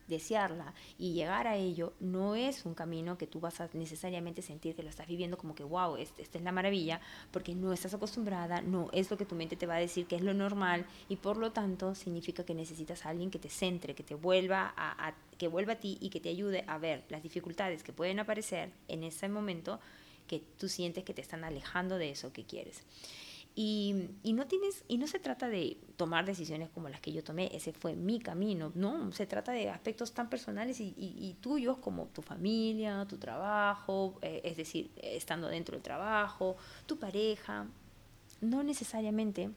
[0.08, 4.76] desearla y llegar a ello no es un camino que tú vas a necesariamente sentir
[4.76, 7.01] que lo estás viviendo como que, wow, esta es la maravilla,
[7.32, 10.16] porque no estás acostumbrada, no es lo que tu mente te va a decir que
[10.16, 13.95] es lo normal y por lo tanto significa que necesitas a alguien que te centre,
[13.95, 17.24] que te vuelva a, que vuelva a ti y que te ayude a ver las
[17.24, 19.80] dificultades que pueden aparecer en ese momento
[20.28, 22.84] que tú sientes que te están alejando de eso que quieres.
[23.58, 27.49] Y, no tienes, y no se trata de tomar decisiones como las que yo tomé,
[27.56, 32.22] ese fue mi camino, no, se trata de aspectos tan personales y, tuyos como tu
[32.22, 37.66] familia, tu trabajo, eh, es decir, estando dentro del trabajo, tu pareja,
[38.41, 39.49] no necesariamente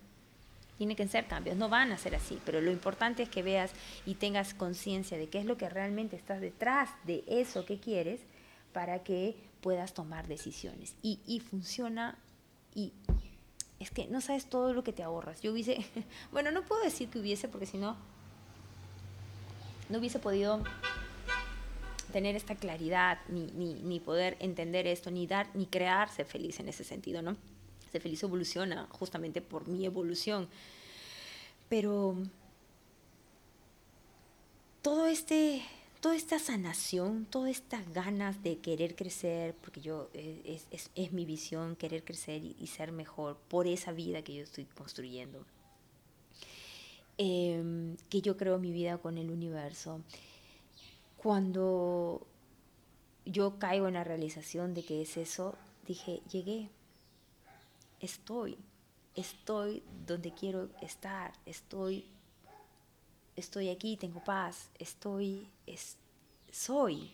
[0.77, 3.73] tiene que ser cambios, no van a ser así, pero lo importante es que veas
[4.07, 8.21] y tengas conciencia de qué es lo que realmente estás detrás de eso que quieres
[8.73, 10.95] para que puedas tomar decisiones.
[11.03, 12.17] Y, y funciona
[12.77, 12.93] y
[13.81, 15.41] es que no sabes todo lo que te ahorras.
[15.41, 15.85] Yo hubiese,
[16.33, 17.97] bueno, no puedo decir que hubiese porque si no,
[19.89, 20.63] no hubiese podido
[22.13, 26.83] tener esta claridad, ni, ni, poder entender esto, ni dar, ni crearse feliz en ese
[26.83, 27.37] sentido, ¿no?
[27.93, 30.49] Ser feliz evoluciona justamente por mi evolución.
[31.69, 32.17] Pero
[34.83, 35.63] todo este
[36.01, 41.77] toda esta sanación, todas estas ganas de querer crecer, porque yo eh, es, mi visión
[41.77, 45.45] querer crecer y, ser mejor por esa vida que yo estoy construyendo,
[47.17, 50.01] em, que yo creo mi vida con el universo.
[51.17, 52.27] Cuando
[53.25, 56.71] yo caigo en la realización de que es eso, dije, llegué,
[58.01, 58.57] estoy,
[59.17, 62.05] estoy donde quiero estar, estoy
[63.39, 65.97] estoy aquí, tengo paz, estoy, es,
[66.51, 67.11] soy,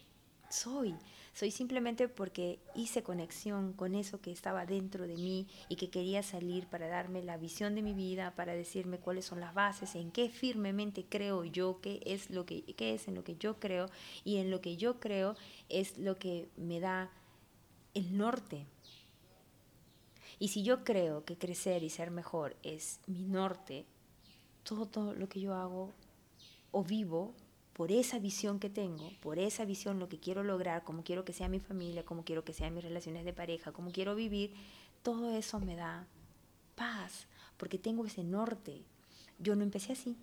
[0.49, 0.95] soy.
[1.35, 6.22] Soy simplemente porque hice conexión con eso que estaba dentro de mí y que quería
[6.22, 10.12] salir para darme la visión de mi vida, para decirme cuáles son las bases, en
[10.12, 13.91] qué firmemente creo yo, qué es lo que qué es en lo que yo creo
[14.22, 15.35] y en lo que yo creo
[15.68, 17.11] es lo que me da
[17.95, 18.64] el norte.
[20.39, 23.87] Y si yo creo que crecer y ser mejor es mi norte,
[24.64, 25.93] todo lo que yo hago
[26.75, 27.35] o vivo
[27.72, 31.33] por esa visión que tengo, por esa visión, lo que quiero lograr, como quiero que
[31.33, 34.53] sea mi familia, como quiero que sean mis relaciones de pareja, como quiero vivir,
[35.03, 36.07] todo eso me da
[36.75, 38.83] paz, porque tengo ese norte.
[39.39, 40.16] Yo no empecé así.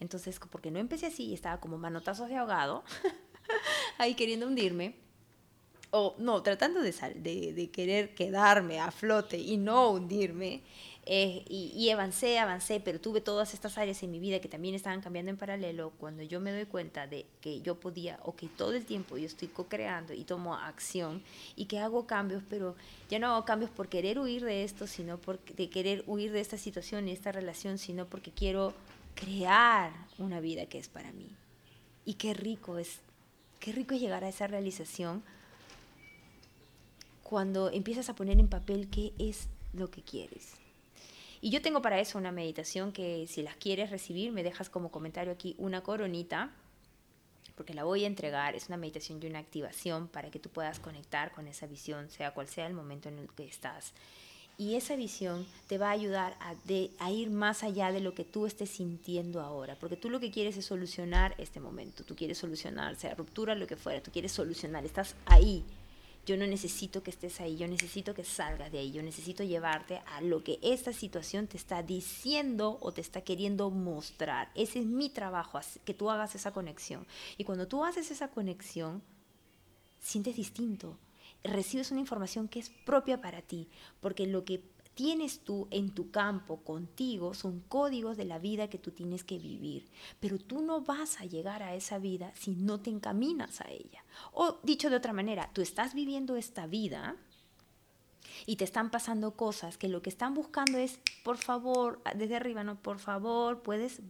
[0.00, 2.84] Entonces, porque no empecé así, estaba como manotazos de ahogado,
[3.98, 4.96] ahí queriendo hundirme,
[5.90, 10.62] o no, tratando de, de, de querer quedarme a flote y no hundirme,
[11.04, 15.00] eh, y, avancé, avancé, pero tuve todas estas áreas en mi vida que también estaban
[15.00, 15.92] cambiando en paralelo.
[15.98, 19.26] Cuando yo me doy cuenta de que yo podía, o que todo el tiempo yo
[19.26, 21.20] estoy co-creando y tomo acción
[21.56, 22.76] y que hago cambios, pero
[23.10, 26.40] ya no hago cambios por querer huir de esto, sino por de querer huir de
[26.40, 28.72] esta situación y esta relación, sino porque quiero
[29.16, 31.28] crear una vida que es para mí.
[32.04, 33.00] Y qué rico es,
[33.58, 35.24] qué rico es llegar a esa realización
[37.24, 40.61] cuando empiezas a poner en papel qué es lo que quieres
[41.44, 44.92] Y yo tengo para eso una meditación que si las quieres recibir, me dejas como
[44.92, 46.52] comentario aquí una coronita,
[47.56, 48.54] porque la voy a entregar.
[48.54, 52.32] Es una meditación y una activación para que tú puedas conectar con esa visión, sea
[52.32, 53.92] cual sea el momento en el que estás.
[54.56, 58.46] Y esa visión te va a ayudar a, ir más allá de lo que tú
[58.46, 62.94] estés sintiendo ahora, porque tú lo que quieres es solucionar este momento, tú quieres solucionar,
[62.94, 65.64] sea ruptura, lo que fuera, tú quieres solucionar, estás ahí,
[66.24, 70.02] yo no necesito que estés ahí, yo necesito que salgas de ahí, yo necesito llevarte
[70.06, 74.50] a lo que esta situación te está diciendo o te está queriendo mostrar.
[74.54, 77.06] Ese es mi trabajo, que tú hagas esa conexión.
[77.38, 79.02] Y cuando tú haces esa conexión,
[80.00, 80.96] sientes distinto,
[81.42, 83.68] recibes una información que es propia para ti,
[84.00, 84.62] porque lo que
[84.94, 89.38] tienes tú en tu campo contigo son códigos de la vida que tú tienes que
[89.38, 89.88] vivir,
[90.20, 94.04] pero tú no vas a llegar a esa vida si no te encaminas a ella.
[94.32, 97.16] O dicho de otra manera, tú estás viviendo esta vida
[98.46, 102.64] y te están pasando cosas que lo que están buscando es, por favor, desde arriba,
[102.64, 104.00] no, por favor, puedes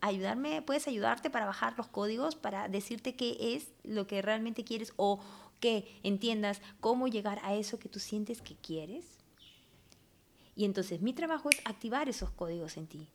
[0.00, 4.92] ayudarme, puedes ayudarte para bajar los códigos, para decirte qué es lo que realmente quieres
[4.96, 5.20] o
[5.60, 9.19] que entiendas cómo llegar a eso que tú sientes que quieres.
[10.60, 13.08] Y entonces mi trabajo es activar esos códigos en ti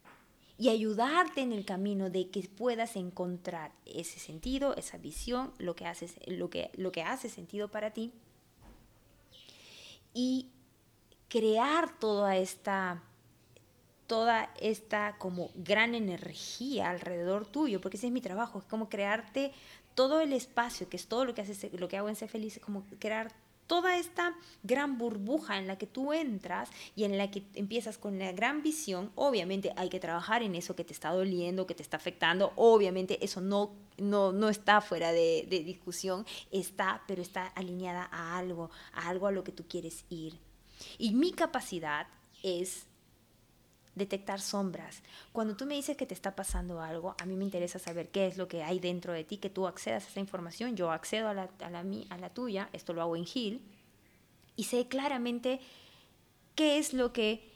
[0.57, 5.85] y ayudarte en el camino de que puedas encontrar ese sentido, esa visión, lo que,
[5.85, 8.11] haces, lo que, lo que hace sentido para ti.
[10.11, 10.47] Y
[11.29, 13.03] crear toda esta
[14.07, 19.51] toda esta como gran energía alrededor tuyo, porque ese es mi trabajo, es como crearte
[19.93, 22.57] todo el espacio, que es todo lo que haces, lo que hago en ser feliz,
[22.57, 23.31] es como crear
[23.67, 28.19] toda esta gran burbuja en la que tú entras y en la que empiezas con
[28.19, 31.83] la gran visión, obviamente hay que trabajar en eso que te está doliendo, que te
[31.83, 37.47] está afectando, obviamente eso no, no, no está fuera de, de discusión, está, pero está
[37.47, 40.37] alineada a algo, a algo a lo que tú quieres ir.
[40.97, 42.07] Y mi capacidad
[42.43, 42.85] es
[43.95, 45.01] detectar sombras.
[45.31, 48.27] Cuando tú me dices que te está pasando algo, a mí me interesa saber qué
[48.27, 51.29] es lo que hay dentro de ti, que tú accedas a esa información, yo accedo
[51.29, 53.61] a la, a la, a la tuya, esto lo hago en Gil,
[54.55, 55.59] y sé claramente
[56.55, 57.54] qué es lo que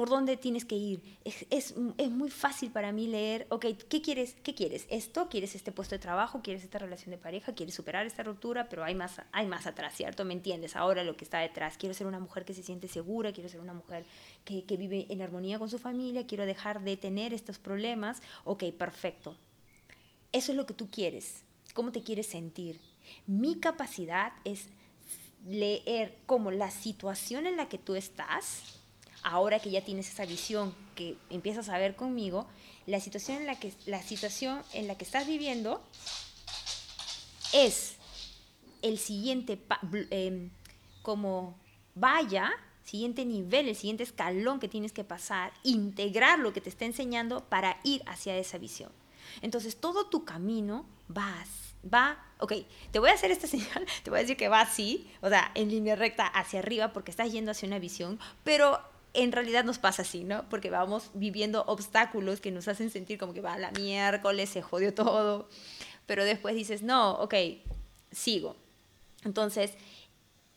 [0.00, 1.02] por dónde tienes que ir.
[1.26, 4.34] Es, es, es, muy fácil para mí leer, ok, ¿qué quieres?
[4.42, 4.86] ¿Qué quieres?
[4.88, 5.28] ¿Esto?
[5.28, 6.40] ¿Quieres este puesto de trabajo?
[6.42, 7.52] ¿Quieres esta relación de pareja?
[7.52, 8.70] ¿Quieres superar esta ruptura?
[8.70, 10.24] Pero hay más, hay más atrás, ¿cierto?
[10.24, 10.74] ¿Me entiendes?
[10.74, 11.76] Ahora lo que está detrás.
[11.76, 14.06] Quiero ser una mujer que se siente segura, quiero ser una mujer
[14.46, 18.22] que, que vive en armonía con su familia, quiero dejar de tener estos problemas.
[18.44, 19.36] Ok, perfecto.
[20.32, 21.42] Eso es lo que tú quieres.
[21.74, 22.80] ¿Cómo te quieres sentir?
[23.26, 24.68] Mi capacidad es
[25.46, 28.79] leer como la situación en la que tú estás,
[29.22, 32.46] ahora que ya tienes esa visión que empiezas a ver conmigo,
[32.86, 35.82] la situación en la que, la situación en la que estás viviendo
[37.52, 37.96] es
[38.82, 39.58] el siguiente,
[40.10, 40.48] eh,
[41.02, 41.58] como
[41.94, 42.50] vaya,
[42.84, 47.44] siguiente nivel, el siguiente escalón que tienes que pasar, integrar lo que te está enseñando
[47.44, 48.90] para ir hacia esa visión.
[49.42, 51.44] Entonces todo tu camino va,
[51.92, 52.52] va, ok,
[52.90, 55.52] te voy a hacer esta señal, te voy a decir que va así, o sea,
[55.54, 58.80] en línea recta hacia arriba porque estás yendo hacia una visión, pero
[59.12, 60.48] en realidad nos pasa así, ¿no?
[60.48, 64.94] Porque vamos viviendo obstáculos que nos hacen sentir como que va la miércoles, se jodió
[64.94, 65.48] todo,
[66.06, 67.34] pero después dices, no, ok,
[68.12, 68.56] sigo.
[69.24, 69.74] Entonces,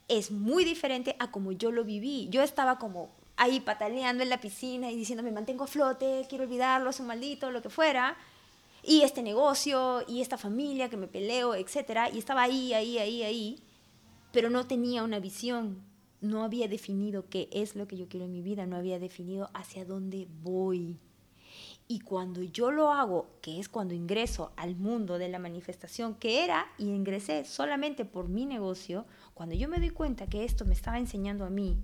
[0.08, 2.28] es muy diferente a como yo lo viví.
[2.30, 6.44] Yo estaba como ahí pataleando en la piscina y diciendo, me mantengo a flote, quiero
[6.44, 8.18] olvidarlo, es un maldito, lo que fuera.
[8.84, 12.10] Y este negocio, y esta familia que me peleo, etcétera.
[12.10, 13.64] Y estaba ahí, ahí, ahí, ahí,
[14.32, 15.82] pero no tenía una visión
[16.24, 19.50] no había definido qué es lo que yo quiero en mi vida, no había definido
[19.54, 20.98] hacia dónde voy.
[21.88, 26.44] Y cuando yo lo hago, que es cuando ingreso al mundo de la manifestación, que
[26.44, 30.74] era y ingresé solamente por mi negocio, cuando yo me doy cuenta que esto me
[30.74, 31.78] estaba enseñando a mí,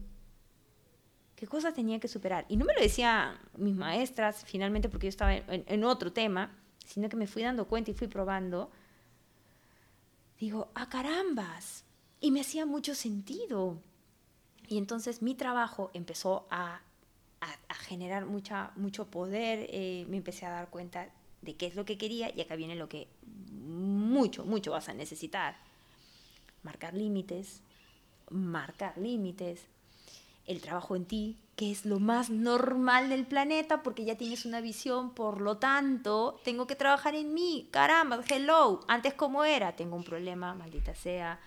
[1.36, 2.46] qué cosas tenía que superar.
[2.48, 7.10] Y no me lo decían mis maestras finalmente porque yo estaba en, otro tema, sino
[7.10, 8.72] que me fui dando cuenta y fui probando.
[10.40, 11.84] Digo, ah, carambas.
[12.22, 13.82] Y me hacía mucho sentido.
[14.70, 16.82] Y entonces mi trabajo empezó a,
[17.88, 21.10] generar mucha, mucho poder, eh, me empecé a dar cuenta
[21.42, 23.08] de qué es lo que quería y acá viene lo que
[23.52, 25.56] mucho, mucho vas a necesitar.
[26.62, 27.62] Marcar límites,
[28.30, 29.66] marcar límites,
[30.46, 34.62] el trabajo en ti, que es lo más normal del planeta porque ya tienes una
[34.62, 39.96] visión, por lo tanto, tengo que trabajar en mí, caramba, hello, antes como era, tengo
[39.96, 41.40] un problema, maldita sea,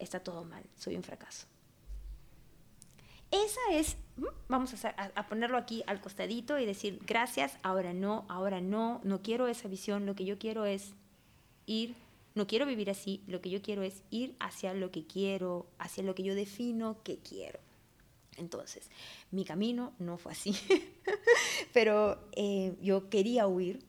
[0.00, 1.49] está todo mal, soy un fracaso.
[3.30, 8.60] Esa es, mm, vamos a, ponerlo aquí al costadito y decir, gracias, ahora no, ahora
[8.60, 10.94] no, no quiero esa visión, lo que yo quiero es
[11.66, 11.94] ir,
[12.34, 16.02] no quiero vivir así, lo que yo quiero es ir hacia lo que quiero, hacia
[16.02, 17.60] lo que yo defino que quiero.
[18.36, 18.90] Entonces,
[19.30, 20.54] mi camino no fue así,
[21.72, 23.84] pero eh, yo quería huir.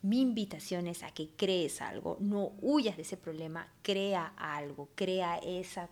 [0.00, 5.38] Mi invitación es a que crees algo, no huyas de ese problema, crea algo, crea
[5.38, 5.90] esa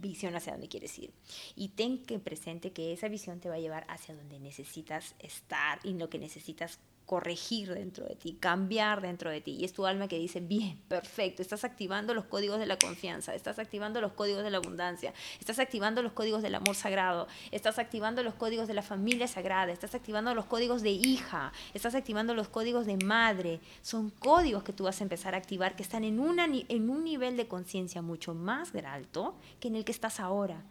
[0.00, 1.12] visión hacia donde quieres ir.
[1.54, 5.78] Y ten que presente que esa visión te va a llevar hacia donde necesitas estar
[5.84, 6.78] y lo que necesitas
[7.10, 9.56] corregir dentro de ti, cambiar dentro de ti.
[9.58, 13.34] Y es tu alma que dice, bien, perfecto, estás activando los códigos de la confianza,
[13.34, 17.80] estás activando los códigos de la abundancia, estás activando los códigos del amor sagrado, estás
[17.80, 22.32] activando los códigos de la familia sagrada, estás activando los códigos de hija, estás activando
[22.32, 23.58] los códigos de madre.
[23.82, 27.02] Son códigos que tú vas a empezar a activar que están en, una, en un
[27.02, 30.62] nivel de conciencia mucho más alto que en el que estás ahora.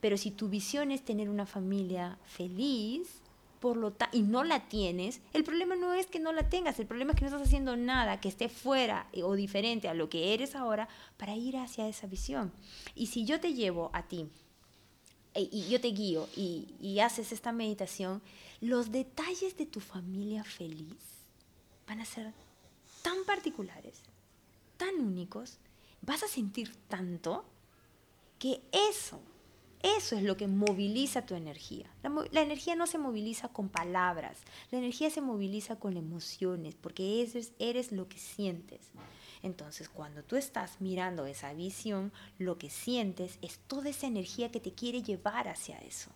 [0.00, 3.22] Pero si tu visión es tener una familia feliz,
[3.60, 6.86] por lo y no la tienes, el problema no es que no la tengas, el
[6.86, 10.08] problema es que no estás haciendo nada que esté fuera eh, o diferente a lo
[10.08, 10.88] que eres ahora
[11.18, 12.52] para ir hacia esa visión.
[12.94, 14.26] Y si yo te llevo a ti
[15.34, 18.22] eh, y yo te guío y, y haces esta meditación,
[18.60, 20.96] los detalles de tu familia feliz
[21.86, 22.32] van a ser
[23.02, 24.00] tan particulares,
[24.78, 25.58] tan únicos,
[26.00, 27.44] vas a sentir tanto
[28.38, 29.20] que eso
[29.82, 31.86] eso es lo que moviliza tu energía.
[32.32, 34.38] La, energía no se moviliza con palabras,
[34.70, 37.22] la energía se moviliza con emociones, porque
[37.58, 38.90] eres, lo que sientes.
[39.42, 44.60] Entonces, cuando tú estás mirando esa visión, lo que sientes es toda esa energía que
[44.60, 46.10] te quiere llevar hacia eso.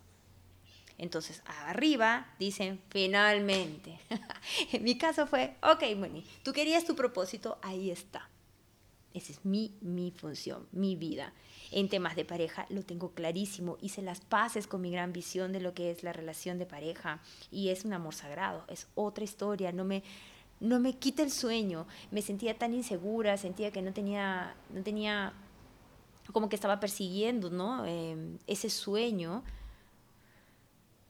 [0.99, 3.99] Entonces, arriba dicen, finalmente.
[4.73, 8.29] en mi caso fue, ok, Moni, tú querías tu propósito, ahí está.
[9.15, 11.33] Esa es mi, mi función, mi vida
[11.75, 13.79] en temas de pareja lo tengo clarísimo.
[13.81, 17.21] Hice las paces con mi gran visión de lo que es la relación de pareja
[17.51, 20.05] y es un amor sagrado, es otra historia, no me
[20.61, 21.87] no me quita el sueño.
[22.13, 25.33] Me sentía tan insegura, sentía que no tenía no tenía
[26.33, 27.85] como que estaba persiguiendo, ¿no?
[27.85, 29.43] Em, ese sueño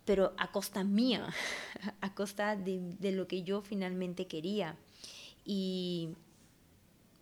[0.07, 1.27] pero a costa mía,
[2.01, 4.77] a costa de, de, lo que yo finalmente quería.
[5.47, 6.11] Y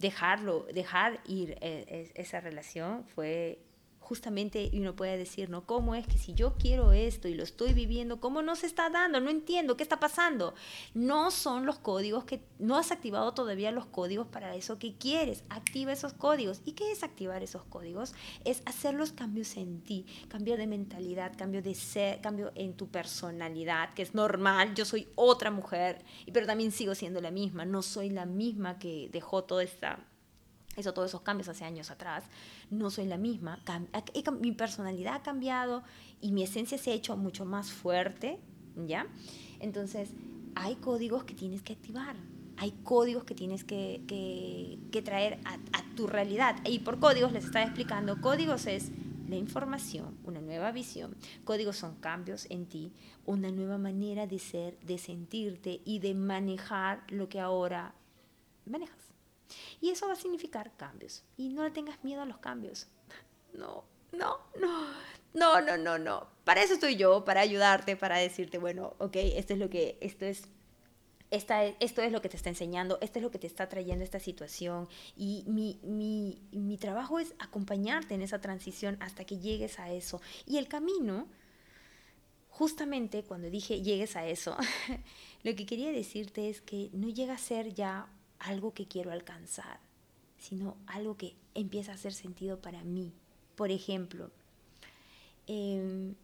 [0.03, 3.59] dejarlo, dejar ir eh, esa relación fue
[4.03, 5.65] justamente y uno puede decir, ¿no?
[5.65, 8.91] ¿Cómo es que si yo quiero esto y lo estoy viviendo, cómo no se está
[8.91, 9.21] dando?
[9.21, 10.55] No entiendo, ¿qué está pasando?
[10.93, 15.45] No son los códigos que, no has activado todavía los códigos para eso que quieres.
[15.49, 16.61] Activa esos códigos.
[16.65, 18.15] ¿Y qué es activar esos códigos?
[18.45, 22.89] Es hacer los cambios en ti, cambio de mentalidad, cambio de ser, cambio en tu
[22.89, 24.75] personalidad, que es normal.
[24.75, 27.65] Yo soy otra mujer, pero también sigo siendo la misma.
[27.65, 30.01] No soy la misma que dejó toda esta
[30.77, 32.25] eso, todos esos cambios hace años atrás,
[32.71, 33.59] no soy la misma,
[34.41, 35.83] mi personalidad ha cambiado
[36.21, 38.39] y mi esencia se ha hecho mucho más fuerte,
[38.87, 39.07] ¿ya?
[39.61, 40.11] Entonces,
[40.55, 42.17] hay códigos que tienes que activar,
[42.57, 46.57] hay códigos que tienes que, que, traer a, a, tu realidad.
[46.65, 48.93] Y por códigos les estaba explicando, códigos es
[49.29, 52.93] la información, una nueva visión, códigos son cambios en ti,
[53.25, 57.95] una nueva manera de ser, de sentirte y de manejar lo que ahora
[58.67, 59.12] manejas.
[59.81, 61.25] Y eso va a significar cambios.
[61.37, 62.87] Y no le tengas miedo a los cambios.
[63.55, 64.87] No, no, no,
[65.35, 66.27] no, no, no, no.
[66.45, 70.25] Para eso estoy yo, para ayudarte, para decirte, bueno, ok, esto es lo que, esto
[70.25, 70.49] es
[71.33, 74.05] esta, esto es lo que te está enseñando, esto es lo que te está trayendo
[74.05, 74.87] esta situación
[75.17, 80.21] y mi, mi, mi, trabajo es acompañarte en esa transición hasta que llegues a eso.
[80.45, 81.27] Y el camino,
[82.51, 84.59] justamente cuando dije llegues a eso,
[85.43, 88.09] lo que quería decirte es que no llega a ser ya
[88.43, 89.81] algo que quiero alcanzar,
[90.39, 93.13] sino algo que empieza a hacer sentido para mí.
[93.57, 94.31] Por ejemplo,
[95.47, 96.15] em,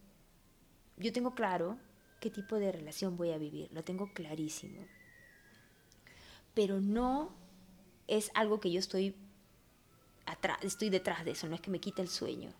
[0.96, 1.78] yo tengo claro
[2.20, 4.84] qué tipo de relación voy a vivir, lo tengo clarísimo.
[6.54, 7.32] Pero no
[8.08, 9.14] es algo que yo estoy
[10.26, 12.52] atrás, estoy detrás de eso, no es que me quite el sueño.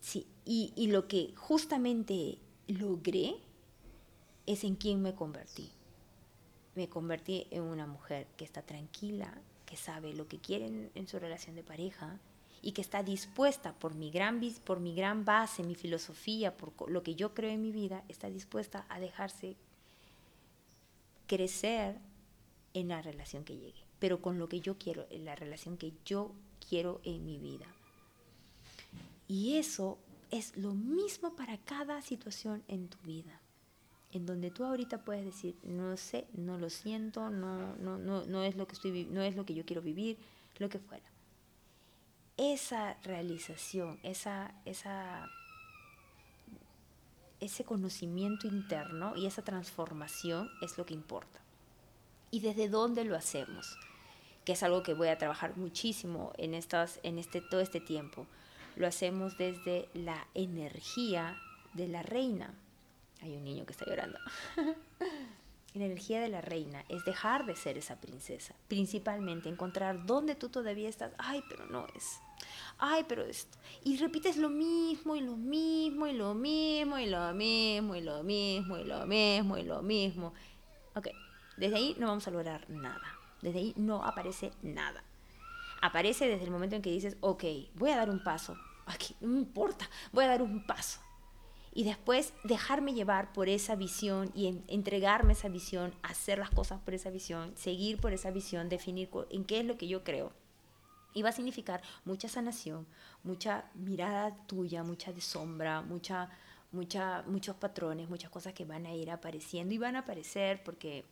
[0.00, 2.38] Sí, y, lo que justamente
[2.68, 3.36] logré
[4.46, 5.70] es en quien me convertí
[6.74, 9.32] me convertí en una mujer que está tranquila,
[9.66, 12.18] que sabe lo que quiere en, su relación de pareja
[12.62, 17.02] y que está dispuesta por mi gran por mi gran base, mi filosofía, por lo
[17.02, 19.56] que yo creo en mi vida, está dispuesta a dejarse
[21.26, 21.98] crecer
[22.74, 25.92] en la relación que llegue, pero con lo que yo quiero, en la relación que
[26.04, 26.32] yo
[26.68, 27.66] quiero en mi vida.
[29.28, 29.98] Y eso
[30.30, 33.40] es lo mismo para cada situación en tu vida
[34.14, 38.42] en donde tú ahorita puedes decir, no sé, no lo siento, no, no, no, no,
[38.44, 40.18] es, lo que estoy, no es lo que yo quiero vivir,
[40.58, 41.04] lo que fuera.
[42.36, 45.28] Esa realización, esa, esa,
[47.40, 51.40] ese conocimiento interno y esa transformación es lo que importa.
[52.30, 53.76] ¿Y desde dónde lo hacemos?
[54.44, 58.28] Que es algo que voy a trabajar muchísimo en, estas, en este, todo este tiempo.
[58.76, 61.36] lo hacemos desde la energía
[61.72, 62.54] de la reina.
[63.24, 64.18] Hay un niño que está llorando.
[65.74, 68.54] la energía de la reina es dejar de ser esa princesa.
[68.68, 71.12] Principalmente encontrar dónde tú todavía estás.
[71.16, 72.20] Ay, pero no es.
[72.76, 73.56] Ay, pero esto.
[73.82, 78.22] Y repites lo mismo y lo mismo y lo mismo y lo mismo y lo
[78.22, 80.34] mismo y lo mismo y lo mismo.
[80.94, 81.08] Ok,
[81.56, 83.18] desde ahí no vamos a lograr nada.
[83.40, 85.02] Desde ahí no aparece nada.
[85.80, 87.44] Aparece desde el momento en que dices, ok,
[87.74, 88.54] voy a dar un paso.
[88.84, 91.00] Aquí, no importa, voy a dar un paso
[91.74, 96.94] y después dejarme llevar por esa visión y entregarme esa visión, hacer las cosas por
[96.94, 100.32] esa visión, seguir por esa visión, definir en qué es lo que yo creo.
[101.14, 102.86] Y va a significar mucha sanación,
[103.24, 106.30] mucha mirada tuya, mucha de sombra, mucha,
[106.70, 111.04] mucha, muchos patrones, muchas cosas que van a ir apareciendo y van a aparecer porque,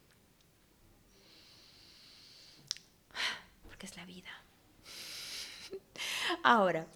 [3.65, 4.31] porque es la vida.
[6.45, 6.87] Ahora,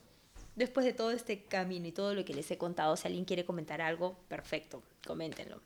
[0.56, 3.44] después de todo este camino y todo lo que les he contado, si alguien quiere
[3.44, 5.60] comentar algo, perfecto, coméntenlo.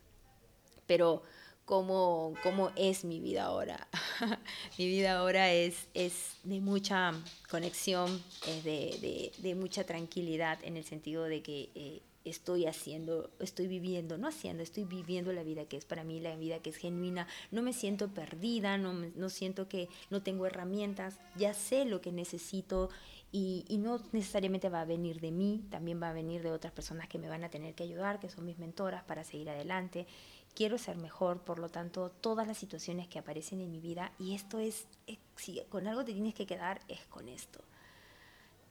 [0.86, 1.22] Pero,
[1.64, 3.86] ¿cómo, cómo es mi vida ahora?
[4.78, 7.14] mi vida ahora es, es de mucha
[7.48, 13.68] conexión, es de, de, mucha tranquilidad en el sentido de que eh, estoy haciendo, estoy
[13.68, 16.76] viviendo, no haciendo, estoy viviendo la vida que es para mí, la vida que es
[16.76, 17.28] genuina.
[17.52, 22.10] No me siento perdida, no, no siento que no tengo herramientas, ya sé lo que
[22.10, 22.90] necesito
[23.32, 27.08] y, no necesariamente va a venir de mí, también va a venir de otras personas
[27.08, 30.06] que me van a tener que ayudar, que son mis mentoras para seguir adelante.
[30.54, 34.34] Quiero ser mejor, por lo tanto, todas las situaciones que aparecen en mi vida, y
[34.34, 34.88] esto es,
[35.36, 37.60] si con algo te tienes que quedar, es con esto.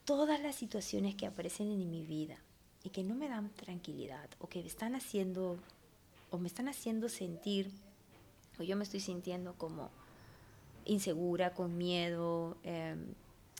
[0.03, 2.38] Todas las situaciones que aparecen en mi vida
[2.84, 5.57] y que no me dan tranquilidad o que me están haciendo
[6.32, 7.72] o me están haciendo sentir
[8.60, 9.89] o yo me estoy sintiendo como
[10.86, 12.95] insegura, con miedo, eh,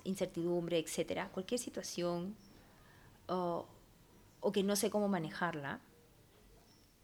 [0.04, 2.36] incertidumbre, etcétera, cualquier situación
[3.28, 3.66] o,
[4.54, 5.80] que no sé cómo manejarla,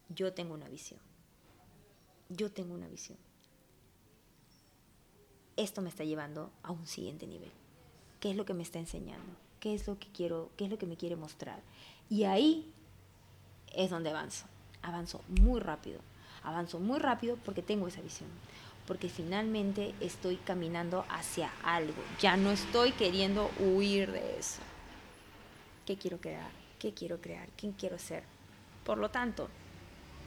[0.08, 1.00] yo tengo una visión.
[2.28, 3.18] Yo tengo una visión.
[5.56, 7.52] Esto me está llevando a un siguiente nivel.
[8.20, 9.36] ¿Qué es lo que me está enseñando?
[9.60, 10.50] ¿Qué es lo que quiero?
[10.56, 11.60] ¿Qué es lo que me quiere mostrar?
[12.10, 12.72] Y ahí
[13.72, 14.46] es donde avanzo.
[14.82, 16.00] Avanzo muy rápido.
[16.42, 18.28] Avanzo muy rápido porque tengo esa visión
[18.86, 22.02] porque finalmente estoy caminando hacia algo.
[22.20, 24.60] Ya no estoy queriendo huir de eso.
[25.84, 26.50] ¿Qué quiero crear?
[26.78, 27.48] ¿Qué quiero crear?
[27.56, 28.22] ¿Quién quiero ser?
[28.84, 29.48] Por lo tanto,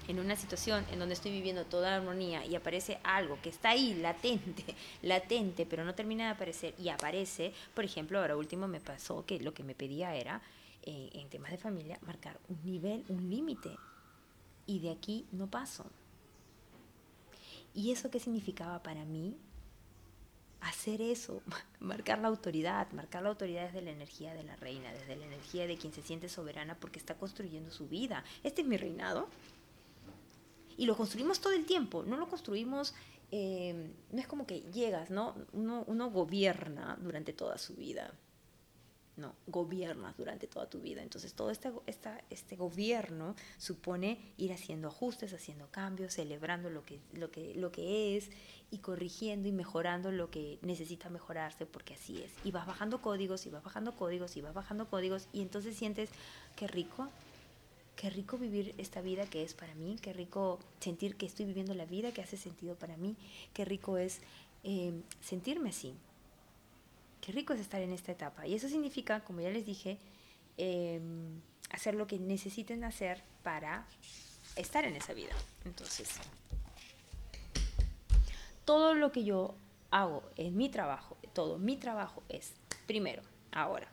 [0.08, 3.94] en una situación en donde estoy viviendo toda armonía y aparece algo que está ahí,
[3.94, 4.66] latente,
[5.04, 9.40] latente, pero no termina de aparecer y aparece, por ejemplo, ahora último me pasó que
[9.40, 10.42] lo que me pedía era,
[10.84, 13.78] eh, en temas de familia, marcar un nivel, un límite.
[14.66, 15.86] Y de aquí no paso.
[17.74, 19.38] ¿Y eso qué significaba para mí?
[20.62, 21.42] Hacer eso,
[21.80, 25.68] marcar la autoridad, marcar la autoridad desde la energía de la reina, desde la energía
[25.68, 28.24] de quien se siente soberana porque está construyendo su vida.
[28.44, 29.30] Este es mi reinado.
[30.78, 32.94] Y lo construimos todo el tiempo, no lo construimos,
[33.32, 35.36] eh, no es como que llegas, ¿no?
[35.52, 38.14] Uno, uno gobierna durante toda su vida
[39.20, 41.02] no, gobiernas durante toda tu vida.
[41.02, 41.72] Entonces todo este,
[42.30, 48.18] este gobierno supone ir haciendo ajustes, haciendo cambios, celebrando lo que, lo, que, lo que
[48.18, 48.30] es
[48.72, 52.32] y corrigiendo y mejorando lo que necesita mejorarse porque así es.
[52.44, 56.10] Y vas bajando códigos y vas bajando códigos y vas bajando códigos y entonces sientes,
[56.56, 57.10] qué rico,
[57.96, 61.74] qué rico vivir esta vida que es para mí, qué rico sentir que estoy viviendo
[61.74, 63.16] la vida que hace sentido para mí,
[63.54, 64.22] qué rico es
[64.64, 65.94] eh, sentirme así
[67.22, 68.48] qué rico es estar en esta etapa.
[68.48, 69.98] Y eso significa, como ya les dije,
[70.58, 73.86] em, hacer lo que necesiten hacer para
[74.56, 75.34] estar en esa vida.
[75.66, 76.10] Entonces,
[78.66, 79.56] todo lo que yo
[79.92, 82.54] hago en mi trabajo, todo mi trabajo es,
[82.88, 83.88] primero, ahora,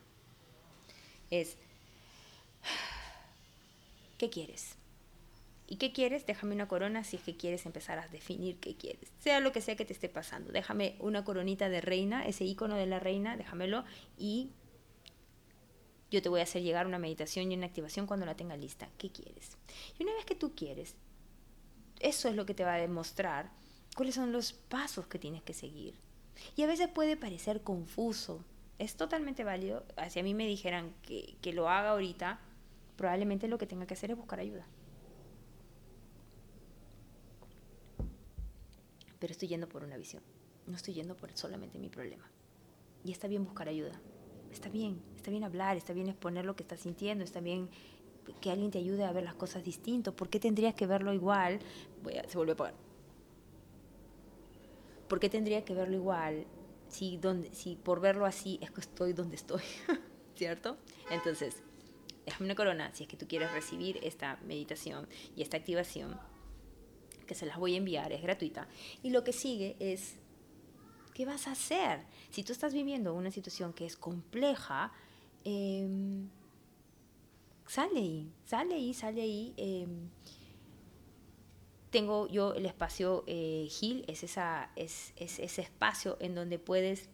[1.31, 1.57] es,
[4.19, 4.77] ¿qué quieres?
[5.69, 6.27] ¿Y qué quieres?
[6.27, 9.13] Déjame una corona si es que quieres empezar a definir qué quieres.
[9.19, 10.53] Sea lo que sea que te esté pasando.
[10.53, 13.85] Déjame una coronita de reina, ese icono de la reina, déjamelo
[14.17, 14.51] y
[16.11, 18.89] yo te voy a hacer llegar una meditación y una activación cuando la tenga lista.
[18.97, 19.57] ¿Qué quieres?
[19.99, 20.95] Y una vez que tú quieres,
[21.99, 23.51] eso es lo que te va a demostrar
[23.97, 25.95] cuáles son los pasos que tienes que seguir.
[26.55, 28.45] Y a veces puede parecer confuso.
[28.79, 29.85] Es totalmente válido.
[30.11, 32.39] Si a mí me dijeran que, que lo haga ahorita,
[32.97, 34.67] probablemente lo que tenga que hacer es buscar ayuda.
[39.19, 40.23] Pero estoy yendo por una visión,
[40.67, 42.31] no estoy yendo por solamente mi problema.
[43.05, 44.01] Y está bien buscar ayuda,
[44.51, 47.69] está bien, está bien hablar, está bien exponer lo que estás sintiendo, está bien
[48.41, 50.15] que alguien te ayude a ver las cosas distinto.
[50.15, 51.61] ¿Por qué tendrías que verlo igual?
[52.03, 52.75] Voy a, se vuelve a apagar.
[55.09, 56.47] ¿Por qué tendría que verlo igual
[56.89, 57.19] si,
[57.85, 59.63] por verlo así es que estoy donde estoy?
[60.37, 60.77] ¿cierto?
[61.11, 61.63] Entonces,
[62.25, 66.19] déjame una corona si es que tú quieres recibir esta meditación y esta activación,
[67.27, 68.69] que se las voy a enviar, es gratuita.
[69.03, 70.17] Y lo que sigue es,
[71.15, 72.01] ¿qué vas a hacer?
[72.31, 74.93] Si tú estás viviendo una situación que es compleja,
[75.45, 76.29] em,
[77.67, 79.55] sale ahí, sale ahí, sale ahí.
[79.57, 80.09] Em,
[81.91, 84.37] tengo yo el espacio eh, Gil, es, es,
[85.17, 87.09] es, ese espacio en donde puedes,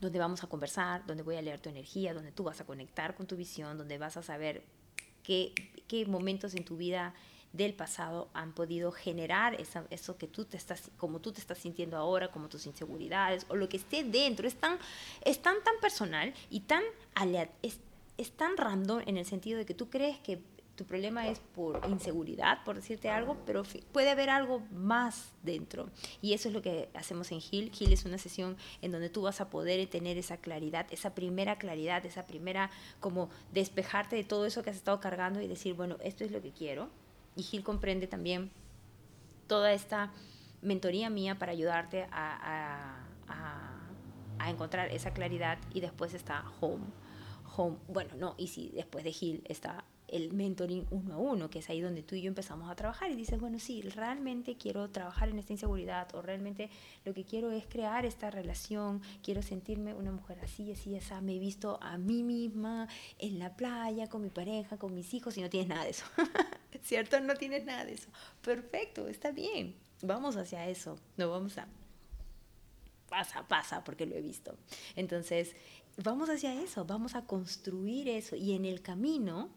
[0.00, 3.14] donde vamos a conversar, donde voy a leer tu energía, donde tú vas a conectar
[3.14, 4.64] con tu visión, donde vas a saber
[5.22, 5.52] qué,
[5.86, 7.14] qué momentos en tu vida
[7.56, 9.56] del pasado han podido generar
[9.90, 13.56] eso que tú te estás, como tú te estás sintiendo ahora, como tus inseguridades o
[13.56, 14.46] lo que esté dentro.
[14.46, 14.78] Es tan,
[15.42, 16.82] tan, personal y tan,
[17.62, 17.80] es,
[18.18, 20.40] es tan random en el sentido de que tú crees que
[20.76, 25.88] tu problema es por inseguridad, por decirte algo, pero puede haber algo más dentro.
[26.20, 27.72] Y eso es lo que hacemos en Heal.
[27.72, 31.56] Heal es una sesión en donde tú vas a poder tener esa claridad, esa primera
[31.56, 35.96] claridad, esa primera como despejarte de todo eso que has estado cargando y decir, bueno,
[36.02, 36.90] esto es lo que quiero.
[37.36, 38.50] Y Heal comprende también
[39.46, 40.12] toda esta
[40.62, 43.02] mentoría mía para ayudarte a,
[44.48, 46.84] encontrar esa claridad y después está Home.
[47.56, 51.58] Home, bueno, no, y si después de Heal está el mentoring uno a uno, que
[51.58, 54.88] es ahí donde tú y yo empezamos a trabajar y dices, bueno, sí, realmente quiero
[54.90, 56.70] trabajar en esta inseguridad o realmente
[57.04, 61.36] lo que quiero es crear esta relación, quiero sentirme una mujer así, así, esa, me
[61.36, 62.88] he visto a mí misma
[63.18, 66.04] en la playa, con mi pareja, con mis hijos y no tienes nada de eso,
[66.82, 67.20] ¿cierto?
[67.20, 68.08] No tienes nada de eso.
[68.42, 71.68] Perfecto, está bien, vamos hacia eso, no vamos a...
[73.08, 74.56] Pasa, pasa, porque lo he visto.
[74.96, 75.54] Entonces,
[75.96, 79.48] vamos hacia eso, vamos a construir eso y en el camino